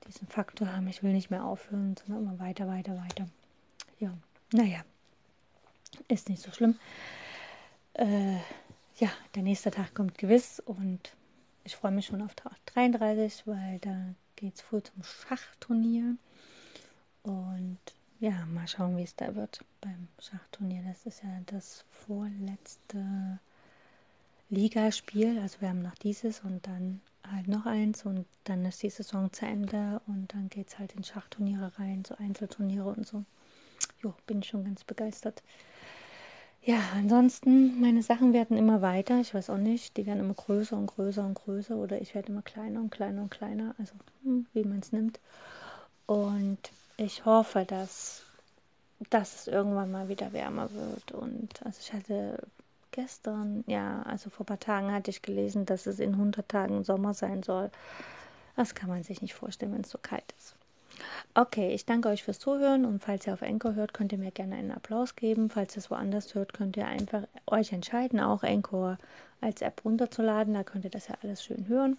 diesen 0.06 0.28
Faktor 0.28 0.72
haben, 0.72 0.88
ich 0.88 1.02
will 1.02 1.12
nicht 1.12 1.30
mehr 1.30 1.44
aufhören, 1.44 1.96
sondern 1.96 2.24
immer 2.24 2.38
weiter, 2.38 2.66
weiter, 2.68 2.96
weiter. 2.96 3.28
Ja, 3.98 4.16
naja, 4.52 4.82
ist 6.08 6.28
nicht 6.28 6.42
so 6.42 6.50
schlimm. 6.52 6.78
Äh, 8.00 8.38
ja, 8.96 9.10
der 9.34 9.42
nächste 9.42 9.70
Tag 9.70 9.94
kommt 9.94 10.16
gewiss 10.16 10.58
und 10.58 11.14
ich 11.64 11.76
freue 11.76 11.92
mich 11.92 12.06
schon 12.06 12.22
auf 12.22 12.34
Tag 12.34 12.56
33, 12.64 13.46
weil 13.46 13.78
da 13.80 13.94
geht 14.36 14.54
es 14.54 14.62
früh 14.62 14.80
zum 14.82 15.02
Schachturnier. 15.02 16.16
Und 17.22 17.78
ja, 18.18 18.46
mal 18.46 18.66
schauen, 18.66 18.96
wie 18.96 19.02
es 19.02 19.16
da 19.16 19.34
wird 19.34 19.62
beim 19.82 20.08
Schachturnier. 20.18 20.82
Das 20.88 21.04
ist 21.04 21.22
ja 21.22 21.28
das 21.44 21.84
vorletzte 21.90 23.38
Ligaspiel. 24.48 25.38
Also 25.38 25.60
wir 25.60 25.68
haben 25.68 25.82
noch 25.82 25.96
dieses 25.96 26.40
und 26.40 26.66
dann 26.66 27.02
halt 27.30 27.48
noch 27.48 27.66
eins 27.66 28.06
und 28.06 28.24
dann 28.44 28.64
ist 28.64 28.82
die 28.82 28.88
Saison 28.88 29.30
zu 29.30 29.44
Ende 29.44 30.00
und 30.06 30.32
dann 30.32 30.48
geht 30.48 30.68
es 30.68 30.78
halt 30.78 30.94
in 30.94 31.04
Schachturniere 31.04 31.78
rein, 31.78 32.02
so 32.06 32.14
Einzelturniere 32.14 32.88
und 32.88 33.06
so. 33.06 33.26
Jo, 34.02 34.14
bin 34.26 34.38
ich 34.38 34.48
schon 34.48 34.64
ganz 34.64 34.84
begeistert. 34.84 35.42
Ja, 36.62 36.78
ansonsten, 36.94 37.80
meine 37.80 38.02
Sachen 38.02 38.32
werden 38.32 38.56
immer 38.56 38.82
weiter. 38.82 39.18
Ich 39.20 39.34
weiß 39.34 39.48
auch 39.50 39.56
nicht, 39.56 39.96
die 39.96 40.06
werden 40.06 40.20
immer 40.20 40.34
größer 40.34 40.76
und 40.76 40.86
größer 40.86 41.24
und 41.24 41.34
größer 41.34 41.74
oder 41.76 42.00
ich 42.00 42.14
werde 42.14 42.32
immer 42.32 42.42
kleiner 42.42 42.80
und 42.80 42.90
kleiner 42.90 43.22
und 43.22 43.30
kleiner, 43.30 43.74
also 43.78 43.94
hm, 44.24 44.46
wie 44.52 44.64
man 44.64 44.80
es 44.80 44.92
nimmt. 44.92 45.20
Und 46.06 46.58
ich 46.98 47.24
hoffe, 47.26 47.64
dass, 47.66 48.24
dass 49.10 49.36
es 49.42 49.48
irgendwann 49.48 49.90
mal 49.92 50.08
wieder 50.08 50.32
wärmer 50.32 50.70
wird. 50.72 51.12
Und 51.12 51.62
also 51.64 51.78
ich 51.80 51.92
hatte 51.94 52.38
gestern, 52.92 53.64
ja, 53.66 54.02
also 54.04 54.30
vor 54.30 54.44
ein 54.44 54.48
paar 54.48 54.60
Tagen 54.60 54.92
hatte 54.92 55.10
ich 55.10 55.22
gelesen, 55.22 55.66
dass 55.66 55.86
es 55.86 56.00
in 56.00 56.16
100 56.16 56.48
Tagen 56.48 56.84
Sommer 56.84 57.14
sein 57.14 57.42
soll. 57.42 57.70
Das 58.56 58.74
kann 58.74 58.90
man 58.90 59.02
sich 59.04 59.22
nicht 59.22 59.34
vorstellen, 59.34 59.72
wenn 59.74 59.82
es 59.82 59.90
so 59.90 59.98
kalt 60.02 60.34
ist. 60.38 60.56
Okay, 61.34 61.72
ich 61.72 61.86
danke 61.86 62.08
euch 62.08 62.22
fürs 62.24 62.38
Zuhören 62.38 62.84
und 62.84 63.02
falls 63.02 63.26
ihr 63.26 63.32
auf 63.32 63.42
Anchor 63.42 63.74
hört, 63.74 63.94
könnt 63.94 64.12
ihr 64.12 64.18
mir 64.18 64.30
gerne 64.30 64.56
einen 64.56 64.72
Applaus 64.72 65.16
geben. 65.16 65.50
Falls 65.50 65.76
ihr 65.76 65.78
es 65.78 65.90
woanders 65.90 66.34
hört, 66.34 66.52
könnt 66.52 66.76
ihr 66.76 66.86
einfach 66.86 67.22
euch 67.46 67.72
entscheiden, 67.72 68.20
auch 68.20 68.42
Anchor 68.42 68.98
als 69.40 69.62
App 69.62 69.84
runterzuladen. 69.84 70.54
Da 70.54 70.64
könnt 70.64 70.84
ihr 70.84 70.90
das 70.90 71.08
ja 71.08 71.16
alles 71.22 71.42
schön 71.44 71.68
hören 71.68 71.98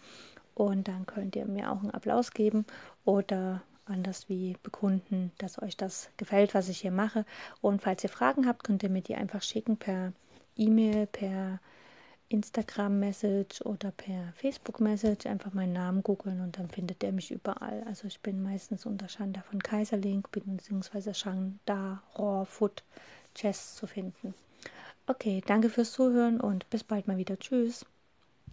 und 0.56 0.88
dann 0.88 1.06
könnt 1.06 1.36
ihr 1.36 1.46
mir 1.46 1.72
auch 1.72 1.82
einen 1.82 1.92
Applaus 1.92 2.32
geben 2.32 2.66
oder 3.06 3.62
anders 3.86 4.30
wie 4.30 4.56
bekunden, 4.64 5.32
dass 5.38 5.62
euch 5.62 5.76
das 5.76 6.10
gefällt, 6.18 6.54
was 6.54 6.70
ich 6.70 6.80
hier 6.80 6.92
mache. 6.92 7.26
Und 7.62 7.82
falls 7.82 8.04
ihr 8.04 8.10
Fragen 8.10 8.48
habt, 8.48 8.64
könnt 8.64 8.84
ihr 8.84 8.90
mir 8.90 9.02
die 9.02 9.16
einfach 9.16 9.42
schicken 9.42 9.78
per 9.78 10.14
E-Mail, 10.56 11.08
per 11.08 11.60
Instagram-Message 12.32 13.62
oder 13.62 13.92
per 13.92 14.34
Facebook-Message 14.36 15.26
einfach 15.26 15.54
meinen 15.54 15.74
Namen 15.74 16.04
googeln 16.04 16.42
und 16.42 16.58
dann 16.58 16.70
findet 16.70 17.04
er 17.04 17.12
mich 17.12 17.32
überall. 17.32 17.84
Also 17.88 18.08
ich 18.08 18.20
bin 18.22 18.42
meistens 18.42 18.86
unter 18.86 19.10
Shanda 19.10 19.42
von 19.42 19.62
Kaiserlink 19.62 20.32
bzw. 20.32 21.14
Shanda 21.14 22.02
Raw 22.18 22.46
Food 22.46 22.84
Chess 23.36 23.76
zu 23.76 23.88
finden. 23.88 24.34
Okay, 25.08 25.42
danke 25.46 25.70
fürs 25.70 25.92
Zuhören 25.92 26.40
und 26.40 26.70
bis 26.70 26.84
bald 26.84 27.08
mal 27.08 27.18
wieder. 27.18 27.38
Tschüss. 27.38 27.86